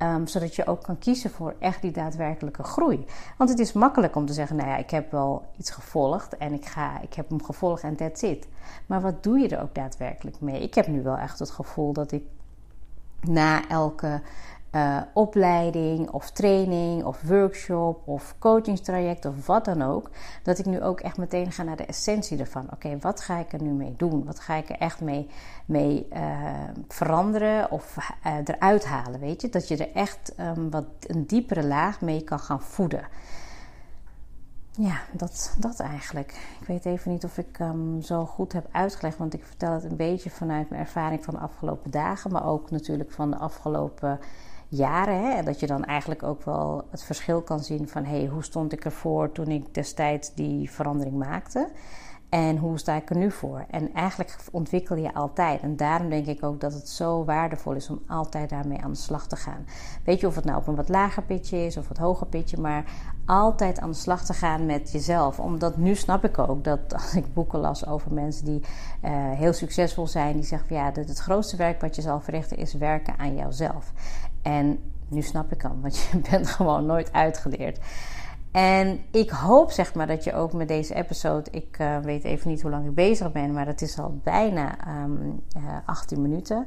Um, 0.03 0.27
zodat 0.27 0.55
je 0.57 0.66
ook 0.66 0.83
kan 0.83 0.99
kiezen 0.99 1.31
voor 1.31 1.55
echt 1.59 1.83
die 1.83 1.92
daadwerkelijke 1.92 2.62
groei. 2.62 3.05
Want 3.38 3.51
het 3.51 3.59
is 3.59 3.72
makkelijk 3.72 4.16
om 4.16 4.27
te 4.27 4.33
zeggen: 4.33 4.57
Nou 4.57 4.68
ja, 4.68 4.77
ik 4.77 4.90
heb 4.90 5.11
wel 5.11 5.44
iets 5.59 5.70
gevolgd 5.70 6.37
en 6.37 6.53
ik, 6.53 6.64
ga, 6.64 7.01
ik 7.01 7.14
heb 7.14 7.29
hem 7.29 7.44
gevolgd 7.44 7.83
en 7.83 7.96
that's 7.96 8.22
it. 8.22 8.49
Maar 8.87 9.01
wat 9.01 9.22
doe 9.22 9.38
je 9.38 9.49
er 9.49 9.62
ook 9.62 9.75
daadwerkelijk 9.75 10.40
mee? 10.40 10.62
Ik 10.62 10.75
heb 10.75 10.87
nu 10.87 11.03
wel 11.03 11.16
echt 11.16 11.38
het 11.38 11.51
gevoel 11.51 11.92
dat 11.92 12.12
ik 12.12 12.22
na 13.28 13.68
elke 13.68 14.20
uh, 14.76 15.00
opleiding 15.14 16.10
of 16.10 16.30
training 16.30 17.04
of 17.04 17.22
workshop 17.22 18.08
of 18.08 18.34
coachingstraject 18.38 19.24
of 19.24 19.46
wat 19.46 19.64
dan 19.64 19.82
ook, 19.82 20.10
dat 20.42 20.58
ik 20.58 20.66
nu 20.66 20.82
ook 20.82 21.00
echt 21.00 21.16
meteen 21.16 21.52
ga 21.52 21.62
naar 21.62 21.76
de 21.76 21.86
essentie 21.86 22.38
ervan. 22.38 22.66
Oké, 22.72 22.98
wat 23.00 23.20
ga 23.20 23.38
ik 23.38 23.52
er 23.52 23.62
nu 23.62 23.70
mee 23.70 23.94
doen? 23.96 24.24
Wat 24.24 24.40
ga 24.40 24.54
ik 24.54 24.68
er 24.68 24.78
echt 24.78 25.00
mee, 25.00 25.28
mee 25.66 26.06
uh, 26.12 26.20
veranderen 26.88 27.70
of 27.70 27.96
uh, 28.26 28.32
eruit 28.44 28.84
halen? 28.84 29.20
Weet 29.20 29.40
je, 29.40 29.48
dat 29.48 29.68
je 29.68 29.76
er 29.76 29.94
echt 29.94 30.32
um, 30.40 30.70
wat 30.70 30.86
een 31.00 31.26
diepere 31.26 31.64
laag 31.64 32.00
mee 32.00 32.22
kan 32.22 32.38
gaan 32.38 32.62
voeden. 32.62 33.08
Ja, 34.78 35.00
dat, 35.12 35.56
dat 35.58 35.80
eigenlijk. 35.80 36.56
Ik 36.60 36.66
weet 36.66 36.84
even 36.84 37.10
niet 37.10 37.24
of 37.24 37.38
ik 37.38 37.58
um, 37.58 38.02
zo 38.02 38.26
goed 38.26 38.52
heb 38.52 38.68
uitgelegd, 38.70 39.18
want 39.18 39.34
ik 39.34 39.44
vertel 39.44 39.72
het 39.72 39.84
een 39.84 39.96
beetje 39.96 40.30
vanuit 40.30 40.70
mijn 40.70 40.80
ervaring 40.80 41.24
van 41.24 41.34
de 41.34 41.40
afgelopen 41.40 41.90
dagen, 41.90 42.32
maar 42.32 42.46
ook 42.46 42.70
natuurlijk 42.70 43.10
van 43.10 43.30
de 43.30 43.36
afgelopen 43.36 44.18
jaren. 44.68 45.22
Hè? 45.22 45.42
Dat 45.42 45.60
je 45.60 45.66
dan 45.66 45.84
eigenlijk 45.84 46.22
ook 46.22 46.44
wel 46.44 46.84
het 46.90 47.02
verschil 47.02 47.42
kan 47.42 47.60
zien 47.60 47.88
van 47.88 48.04
hey, 48.04 48.26
hoe 48.26 48.44
stond 48.44 48.72
ik 48.72 48.84
ervoor 48.84 49.32
toen 49.32 49.48
ik 49.48 49.74
destijds 49.74 50.34
die 50.34 50.70
verandering 50.70 51.16
maakte. 51.16 51.70
En 52.28 52.56
hoe 52.56 52.78
sta 52.78 52.94
ik 52.94 53.10
er 53.10 53.16
nu 53.16 53.30
voor? 53.30 53.64
En 53.70 53.94
eigenlijk 53.94 54.36
ontwikkel 54.52 54.96
je 54.96 55.14
altijd. 55.14 55.60
En 55.60 55.76
daarom 55.76 56.08
denk 56.08 56.26
ik 56.26 56.44
ook 56.44 56.60
dat 56.60 56.72
het 56.72 56.88
zo 56.88 57.24
waardevol 57.24 57.72
is 57.72 57.90
om 57.90 58.02
altijd 58.06 58.50
daarmee 58.50 58.82
aan 58.82 58.90
de 58.90 58.96
slag 58.96 59.26
te 59.26 59.36
gaan. 59.36 59.66
Weet 60.04 60.20
je 60.20 60.26
of 60.26 60.34
het 60.34 60.44
nou 60.44 60.58
op 60.58 60.66
een 60.66 60.74
wat 60.74 60.88
lager 60.88 61.22
pitje 61.22 61.64
is 61.64 61.76
of 61.76 61.88
wat 61.88 61.98
hoger 61.98 62.26
pitje, 62.26 62.60
maar 62.60 62.84
altijd 63.26 63.80
aan 63.80 63.90
de 63.90 63.96
slag 63.96 64.24
te 64.24 64.32
gaan 64.32 64.66
met 64.66 64.92
jezelf. 64.92 65.40
Omdat 65.40 65.76
nu 65.76 65.94
snap 65.94 66.24
ik 66.24 66.38
ook 66.38 66.64
dat 66.64 66.92
als 66.92 67.14
ik 67.14 67.34
boeken 67.34 67.58
las 67.58 67.86
over 67.86 68.12
mensen 68.12 68.44
die 68.44 68.60
uh, 68.60 69.10
heel 69.32 69.52
succesvol 69.52 70.06
zijn, 70.06 70.34
die 70.34 70.44
zeggen 70.44 70.68
van 70.68 70.76
ja, 70.76 70.90
dat 70.90 71.08
het 71.08 71.18
grootste 71.18 71.56
werk 71.56 71.80
wat 71.80 71.96
je 71.96 72.02
zal 72.02 72.20
verrichten 72.20 72.56
is 72.56 72.74
werken 72.74 73.18
aan 73.18 73.36
jouzelf. 73.36 73.92
En 74.42 74.78
nu 75.08 75.22
snap 75.22 75.52
ik 75.52 75.62
hem, 75.62 75.80
want 75.80 75.96
je 76.12 76.18
bent 76.30 76.48
gewoon 76.48 76.86
nooit 76.86 77.12
uitgeleerd. 77.12 77.78
En 78.52 79.00
ik 79.10 79.30
hoop 79.30 79.70
zeg 79.70 79.94
maar 79.94 80.06
dat 80.06 80.24
je 80.24 80.34
ook 80.34 80.52
met 80.52 80.68
deze 80.68 80.94
episode, 80.94 81.50
ik 81.50 81.78
uh, 81.80 81.98
weet 81.98 82.24
even 82.24 82.50
niet 82.50 82.62
hoe 82.62 82.70
lang 82.70 82.86
ik 82.86 82.94
bezig 82.94 83.32
ben, 83.32 83.52
maar 83.52 83.66
het 83.66 83.82
is 83.82 83.98
al 83.98 84.20
bijna 84.22 84.76
um, 85.02 85.42
uh, 85.56 85.62
18 85.84 86.22
minuten. 86.22 86.66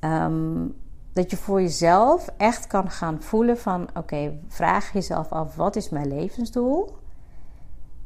Um, 0.00 0.74
dat 1.14 1.30
je 1.30 1.36
voor 1.36 1.60
jezelf 1.60 2.28
echt 2.36 2.66
kan 2.66 2.90
gaan 2.90 3.22
voelen 3.22 3.58
van 3.58 3.88
oké, 3.94 4.38
vraag 4.48 4.92
jezelf 4.92 5.32
af 5.32 5.56
wat 5.56 5.76
is 5.76 5.88
mijn 5.88 6.08
levensdoel? 6.08 6.96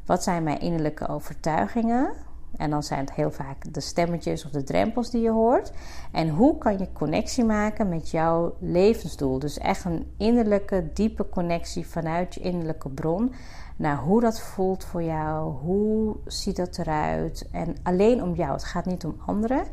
Wat 0.05 0.23
zijn 0.23 0.43
mijn 0.43 0.59
innerlijke 0.59 1.07
overtuigingen? 1.07 2.13
En 2.57 2.69
dan 2.69 2.83
zijn 2.83 2.99
het 2.99 3.13
heel 3.13 3.31
vaak 3.31 3.73
de 3.73 3.79
stemmetjes 3.79 4.45
of 4.45 4.51
de 4.51 4.63
drempels 4.63 5.09
die 5.09 5.21
je 5.21 5.31
hoort. 5.31 5.71
En 6.11 6.29
hoe 6.29 6.57
kan 6.57 6.77
je 6.77 6.93
connectie 6.93 7.43
maken 7.43 7.89
met 7.89 8.09
jouw 8.09 8.55
levensdoel? 8.59 9.39
Dus 9.39 9.57
echt 9.57 9.85
een 9.85 10.13
innerlijke, 10.17 10.89
diepe 10.93 11.29
connectie 11.29 11.87
vanuit 11.87 12.33
je 12.33 12.39
innerlijke 12.39 12.89
bron. 12.89 13.33
Naar 13.75 13.97
hoe 13.97 14.21
dat 14.21 14.41
voelt 14.41 14.83
voor 14.85 15.03
jou, 15.03 15.51
hoe 15.51 16.15
ziet 16.25 16.55
dat 16.55 16.77
eruit. 16.77 17.47
En 17.51 17.75
alleen 17.83 18.23
om 18.23 18.35
jou, 18.35 18.51
het 18.51 18.63
gaat 18.63 18.85
niet 18.85 19.05
om 19.05 19.15
anderen. 19.25 19.63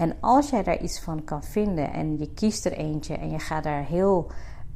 En 0.00 0.14
als 0.20 0.50
jij 0.50 0.62
daar 0.62 0.82
iets 0.82 1.00
van 1.00 1.24
kan 1.24 1.42
vinden 1.42 1.92
en 1.92 2.18
je 2.18 2.34
kiest 2.34 2.64
er 2.64 2.72
eentje 2.72 3.16
en 3.16 3.30
je 3.30 3.38
gaat 3.38 3.64
daar 3.64 3.84
heel 3.84 4.30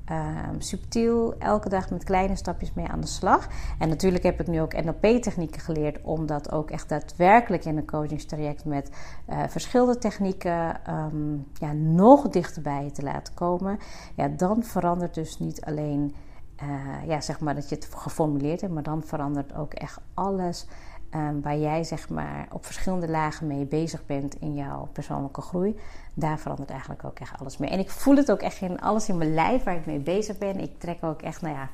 Ehm, 0.05 0.61
subtiel 0.61 1.35
elke 1.39 1.69
dag 1.69 1.91
met 1.91 2.05
kleine 2.05 2.37
stapjes 2.37 2.73
mee 2.73 2.87
aan 2.87 3.01
de 3.01 3.07
slag. 3.07 3.49
En 3.79 3.89
natuurlijk 3.89 4.25
heb 4.25 4.41
ik 4.41 4.47
nu 4.47 4.61
ook 4.61 4.83
NLP-technieken 4.85 5.61
geleerd 5.61 6.03
om 6.03 6.27
dat 6.27 6.53
ook 6.53 6.71
echt 6.71 6.89
daadwerkelijk 6.89 7.65
in 7.65 7.77
een 7.77 7.87
coachingstraject 7.87 8.65
met 8.65 8.91
uh, 9.29 9.43
verschillende 9.49 9.99
technieken 9.99 10.85
ehm, 10.85 11.35
ja, 11.53 11.73
nog 11.73 12.29
dichterbij 12.29 12.91
te 12.93 13.03
laten 13.03 13.35
komen. 13.35 13.79
Ja, 14.15 14.29
dan 14.29 14.63
verandert 14.63 15.15
dus 15.15 15.39
niet 15.39 15.65
alleen 15.65 16.15
uh, 16.63 17.09
ja, 17.09 17.21
zeg 17.21 17.41
maar 17.41 17.55
dat 17.55 17.69
je 17.69 17.75
het 17.75 17.89
geformuleerd 17.95 18.61
hebt, 18.61 18.73
maar 18.73 18.83
dan 18.83 19.03
verandert 19.03 19.55
ook 19.55 19.75
echt 19.75 20.01
alles 20.15 20.67
Ehm, 21.15 21.41
waar 21.41 21.59
jij 21.59 21.85
zeg 21.85 22.09
maar 22.09 22.47
op 22.53 22.65
verschillende 22.65 23.09
lagen 23.09 23.47
mee 23.47 23.65
bezig 23.65 24.07
bent 24.07 24.35
in 24.35 24.55
jouw 24.55 24.89
persoonlijke 24.93 25.41
groei, 25.41 25.79
daar 26.15 26.39
verandert 26.39 26.71
eigenlijk 26.71 27.05
ook 27.05 27.19
echt 27.19 27.41
alles 27.41 27.57
mee. 27.57 27.71
En 27.71 27.79
ik 27.79 27.91
voel 27.91 28.17
het 28.17 28.31
ook 28.31 28.41
echt 28.41 28.61
in 28.61 28.81
alles 28.81 29.09
in 29.09 29.19
mijn 29.19 29.35
lijf 29.35 29.63
waar 29.63 29.77
ik 29.77 29.87
mee 29.87 29.99
bezig 29.99 30.39
ben. 30.39 30.61
Ik 30.61 30.79
trek 30.79 31.05
ook 31.05 31.23
echt, 31.23 31.41
nou 31.43 31.55
ja, 31.55 31.69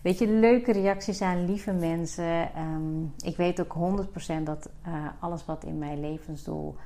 weet 0.00 0.18
je, 0.18 0.28
leuke 0.28 0.72
reacties 0.72 1.20
aan, 1.20 1.44
lieve 1.44 1.72
mensen. 1.72 2.54
Ehm, 2.54 3.02
ik 3.24 3.36
weet 3.36 3.60
ook 3.60 3.72
100% 3.72 4.46
dat 4.46 4.70
uh, 4.86 4.94
alles 5.20 5.44
wat 5.44 5.64
in 5.64 5.78
mijn 5.78 6.00
levensdoel 6.00 6.76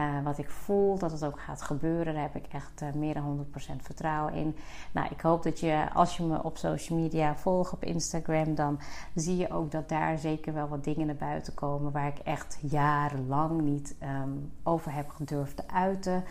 uh, 0.00 0.24
wat 0.24 0.38
ik 0.38 0.50
voel 0.50 0.98
dat 0.98 1.12
het 1.12 1.24
ook 1.24 1.40
gaat 1.40 1.62
gebeuren, 1.62 2.14
daar 2.14 2.22
heb 2.22 2.36
ik 2.36 2.46
echt 2.52 2.82
uh, 2.82 2.92
meer 2.92 3.14
dan 3.14 3.46
100% 3.46 3.82
vertrouwen 3.82 4.32
in. 4.34 4.56
Nou, 4.92 5.08
ik 5.10 5.20
hoop 5.20 5.42
dat 5.42 5.60
je, 5.60 5.88
als 5.94 6.16
je 6.16 6.22
me 6.22 6.42
op 6.42 6.56
social 6.56 6.98
media 6.98 7.36
volgt, 7.36 7.72
op 7.72 7.84
Instagram, 7.84 8.54
dan 8.54 8.80
zie 9.14 9.36
je 9.36 9.50
ook 9.50 9.70
dat 9.70 9.88
daar 9.88 10.18
zeker 10.18 10.54
wel 10.54 10.68
wat 10.68 10.84
dingen 10.84 11.06
naar 11.06 11.16
buiten 11.16 11.54
komen 11.54 11.92
waar 11.92 12.06
ik 12.06 12.18
echt 12.18 12.58
jarenlang 12.60 13.60
niet 13.60 13.96
um, 14.02 14.52
over 14.62 14.94
heb 14.94 15.08
gedurfd 15.08 15.56
te 15.56 15.68
uiten. 15.68 16.24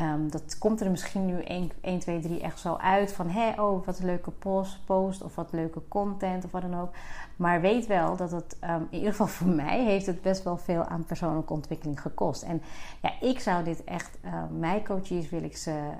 Um, 0.00 0.30
dat 0.30 0.58
komt 0.58 0.80
er 0.80 0.90
misschien 0.90 1.26
nu 1.26 1.42
1, 1.42 1.70
1, 1.80 1.98
2, 1.98 2.20
3 2.20 2.40
echt 2.40 2.60
zo 2.60 2.74
uit 2.74 3.12
van 3.12 3.28
hé, 3.28 3.60
oh, 3.60 3.86
wat 3.86 3.98
een 3.98 4.04
leuke 4.04 4.30
post, 4.30 4.84
post 4.84 5.22
of 5.22 5.34
wat 5.34 5.52
leuke 5.52 5.82
content 5.88 6.44
of 6.44 6.50
wat 6.50 6.62
dan 6.62 6.80
ook. 6.80 6.90
Maar 7.36 7.60
weet 7.60 7.86
wel 7.86 8.16
dat 8.16 8.30
het, 8.30 8.56
um, 8.64 8.86
in 8.90 8.96
ieder 8.96 9.10
geval 9.10 9.26
voor 9.26 9.46
mij, 9.64 9.84
heeft 9.84 10.06
het 10.06 10.22
best 10.22 10.42
wel 10.42 10.56
veel 10.56 10.84
aan 10.84 11.04
persoonlijke 11.04 11.52
ontwikkeling 11.52 12.00
gekost. 12.00 12.42
En 12.42 12.62
ja, 13.02 13.20
ik 13.20 13.40
zou 13.40 13.64
dit 13.64 13.84
echt, 13.84 14.18
uh, 14.24 14.42
mijn 14.50 14.84
coaches 14.84 15.30
wil 15.30 15.42
ik 15.42 15.56
ze 15.56 15.90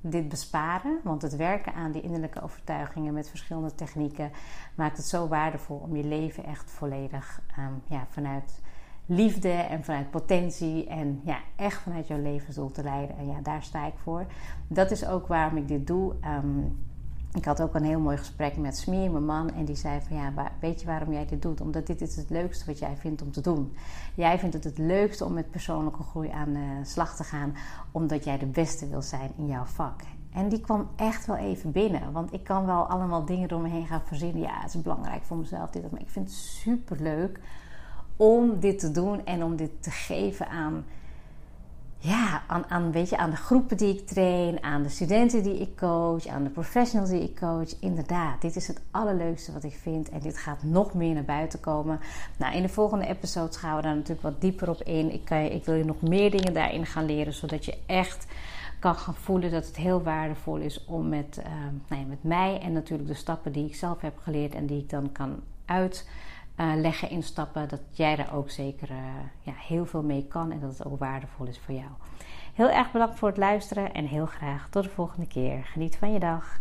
dit 0.00 0.28
besparen. 0.28 0.98
Want 1.02 1.22
het 1.22 1.36
werken 1.36 1.74
aan 1.74 1.92
die 1.92 2.02
innerlijke 2.02 2.42
overtuigingen 2.42 3.14
met 3.14 3.28
verschillende 3.28 3.74
technieken 3.74 4.30
maakt 4.74 4.96
het 4.96 5.06
zo 5.06 5.28
waardevol 5.28 5.76
om 5.76 5.96
je 5.96 6.04
leven 6.04 6.44
echt 6.44 6.70
volledig 6.70 7.40
ja, 7.86 8.06
vanuit 8.08 8.60
liefde 9.10 9.52
en 9.52 9.84
vanuit 9.84 10.10
potentie 10.10 10.86
en 10.86 11.20
ja, 11.24 11.38
echt 11.56 11.82
vanuit 11.82 12.06
jouw 12.06 12.22
levensdoel 12.22 12.70
te 12.70 12.82
leiden. 12.82 13.16
En 13.16 13.26
ja, 13.26 13.40
daar 13.42 13.62
sta 13.62 13.86
ik 13.86 13.94
voor. 14.02 14.26
Dat 14.68 14.90
is 14.90 15.06
ook 15.06 15.26
waarom 15.26 15.56
ik 15.56 15.68
dit 15.68 15.86
doe. 15.86 16.14
Um, 16.44 16.78
ik 17.32 17.44
had 17.44 17.62
ook 17.62 17.74
een 17.74 17.84
heel 17.84 18.00
mooi 18.00 18.16
gesprek 18.16 18.56
met 18.56 18.76
Smeer, 18.76 19.10
mijn 19.10 19.24
man, 19.24 19.50
en 19.54 19.64
die 19.64 19.76
zei 19.76 20.00
van 20.00 20.16
ja, 20.16 20.32
weet 20.60 20.80
je 20.80 20.86
waarom 20.86 21.12
jij 21.12 21.26
dit 21.26 21.42
doet? 21.42 21.60
Omdat 21.60 21.86
dit 21.86 22.00
is 22.00 22.16
het 22.16 22.30
leukste 22.30 22.64
wat 22.66 22.78
jij 22.78 22.96
vindt 22.96 23.22
om 23.22 23.32
te 23.32 23.40
doen. 23.40 23.72
Jij 24.14 24.38
vindt 24.38 24.54
het 24.54 24.64
het 24.64 24.78
leukste 24.78 25.24
om 25.24 25.32
met 25.32 25.50
persoonlijke 25.50 26.02
groei 26.02 26.28
aan 26.28 26.52
de 26.52 26.80
slag 26.82 27.16
te 27.16 27.24
gaan, 27.24 27.54
omdat 27.90 28.24
jij 28.24 28.38
de 28.38 28.46
beste 28.46 28.88
wil 28.88 29.02
zijn 29.02 29.30
in 29.36 29.46
jouw 29.46 29.64
vak. 29.64 30.00
En 30.32 30.48
die 30.48 30.60
kwam 30.60 30.88
echt 30.96 31.26
wel 31.26 31.36
even 31.36 31.72
binnen. 31.72 32.12
Want 32.12 32.32
ik 32.32 32.44
kan 32.44 32.66
wel 32.66 32.86
allemaal 32.86 33.24
dingen 33.24 33.48
door 33.48 33.60
me 33.60 33.68
heen 33.68 33.86
gaan 33.86 34.02
verzinnen. 34.04 34.42
Ja, 34.42 34.60
het 34.60 34.74
is 34.74 34.82
belangrijk 34.82 35.22
voor 35.22 35.36
mezelf. 35.36 35.70
Dit, 35.70 35.90
maar 35.90 36.00
ik 36.00 36.10
vind 36.10 36.26
het 36.28 36.36
super 36.36 37.00
leuk 37.00 37.40
om 38.20 38.60
dit 38.60 38.78
te 38.78 38.90
doen 38.90 39.26
en 39.26 39.44
om 39.44 39.56
dit 39.56 39.70
te 39.80 39.90
geven 39.90 40.48
aan, 40.48 40.84
ja, 41.98 42.42
aan, 42.46 42.64
aan, 42.68 42.92
weet 42.92 43.08
je, 43.08 43.16
aan 43.16 43.30
de 43.30 43.36
groepen 43.36 43.76
die 43.76 43.94
ik 43.94 44.06
train, 44.06 44.62
aan 44.62 44.82
de 44.82 44.88
studenten 44.88 45.42
die 45.42 45.58
ik 45.58 45.76
coach, 45.76 46.26
aan 46.26 46.44
de 46.44 46.50
professionals 46.50 47.10
die 47.10 47.22
ik 47.22 47.36
coach. 47.36 47.80
Inderdaad, 47.80 48.40
dit 48.40 48.56
is 48.56 48.68
het 48.68 48.80
allerleukste 48.90 49.52
wat 49.52 49.64
ik 49.64 49.74
vind 49.74 50.08
en 50.08 50.20
dit 50.20 50.38
gaat 50.38 50.62
nog 50.62 50.94
meer 50.94 51.14
naar 51.14 51.24
buiten 51.24 51.60
komen. 51.60 52.00
Nou, 52.36 52.54
in 52.54 52.62
de 52.62 52.68
volgende 52.68 53.06
episodes 53.06 53.56
gaan 53.56 53.76
we 53.76 53.82
daar 53.82 53.94
natuurlijk 53.94 54.22
wat 54.22 54.40
dieper 54.40 54.70
op 54.70 54.82
in. 54.82 55.12
Ik, 55.12 55.24
kan, 55.24 55.38
ik 55.38 55.64
wil 55.64 55.74
je 55.74 55.84
nog 55.84 56.00
meer 56.00 56.30
dingen 56.30 56.54
daarin 56.54 56.86
gaan 56.86 57.04
leren, 57.04 57.32
zodat 57.32 57.64
je 57.64 57.78
echt 57.86 58.26
kan 58.78 58.94
gaan 58.94 59.14
voelen 59.14 59.50
dat 59.50 59.66
het 59.66 59.76
heel 59.76 60.02
waardevol 60.02 60.56
is 60.56 60.84
om 60.84 61.08
met, 61.08 61.38
uh, 61.38 61.44
nou 61.88 62.06
met 62.06 62.22
mij 62.22 62.60
en 62.60 62.72
natuurlijk 62.72 63.08
de 63.08 63.14
stappen 63.14 63.52
die 63.52 63.66
ik 63.66 63.74
zelf 63.74 64.00
heb 64.00 64.18
geleerd 64.18 64.54
en 64.54 64.66
die 64.66 64.78
ik 64.78 64.90
dan 64.90 65.12
kan 65.12 65.40
uit 65.64 66.08
leggen 66.76 67.10
in 67.10 67.22
stappen, 67.22 67.68
dat 67.68 67.80
jij 67.90 68.16
daar 68.16 68.34
ook 68.34 68.50
zeker 68.50 68.90
uh, 68.90 68.96
ja, 69.40 69.52
heel 69.56 69.86
veel 69.86 70.02
mee 70.02 70.26
kan 70.28 70.52
en 70.52 70.60
dat 70.60 70.78
het 70.78 70.86
ook 70.86 70.98
waardevol 70.98 71.46
is 71.46 71.58
voor 71.58 71.74
jou. 71.74 71.90
Heel 72.54 72.70
erg 72.70 72.92
bedankt 72.92 73.18
voor 73.18 73.28
het 73.28 73.36
luisteren 73.36 73.92
en 73.92 74.06
heel 74.06 74.26
graag 74.26 74.68
tot 74.70 74.84
de 74.84 74.90
volgende 74.90 75.26
keer. 75.26 75.64
Geniet 75.64 75.96
van 75.96 76.12
je 76.12 76.18
dag. 76.18 76.60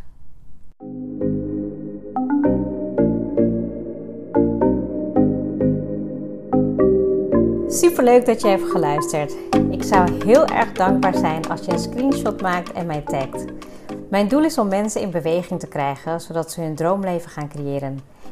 Super 7.68 8.04
leuk 8.04 8.26
dat 8.26 8.42
je 8.42 8.48
hebt 8.48 8.72
geluisterd. 8.72 9.36
Ik 9.72 9.84
zou 9.84 10.26
heel 10.26 10.46
erg 10.46 10.72
dankbaar 10.72 11.16
zijn 11.16 11.48
als 11.50 11.66
je 11.66 11.72
een 11.72 11.80
screenshot 11.80 12.42
maakt 12.42 12.72
en 12.72 12.86
mij 12.86 13.02
tagt. 13.02 13.46
Mijn 14.10 14.28
doel 14.28 14.44
is 14.44 14.58
om 14.58 14.68
mensen 14.68 15.02
in 15.02 15.12
beweging 15.12 15.60
te 15.60 15.68
krijgen, 15.68 16.22
zodat 16.22 16.52
ze 16.52 16.62
hun 16.62 16.76
droomleven 16.76 17.30
gaan 17.30 17.50
creëren. 17.50 18.00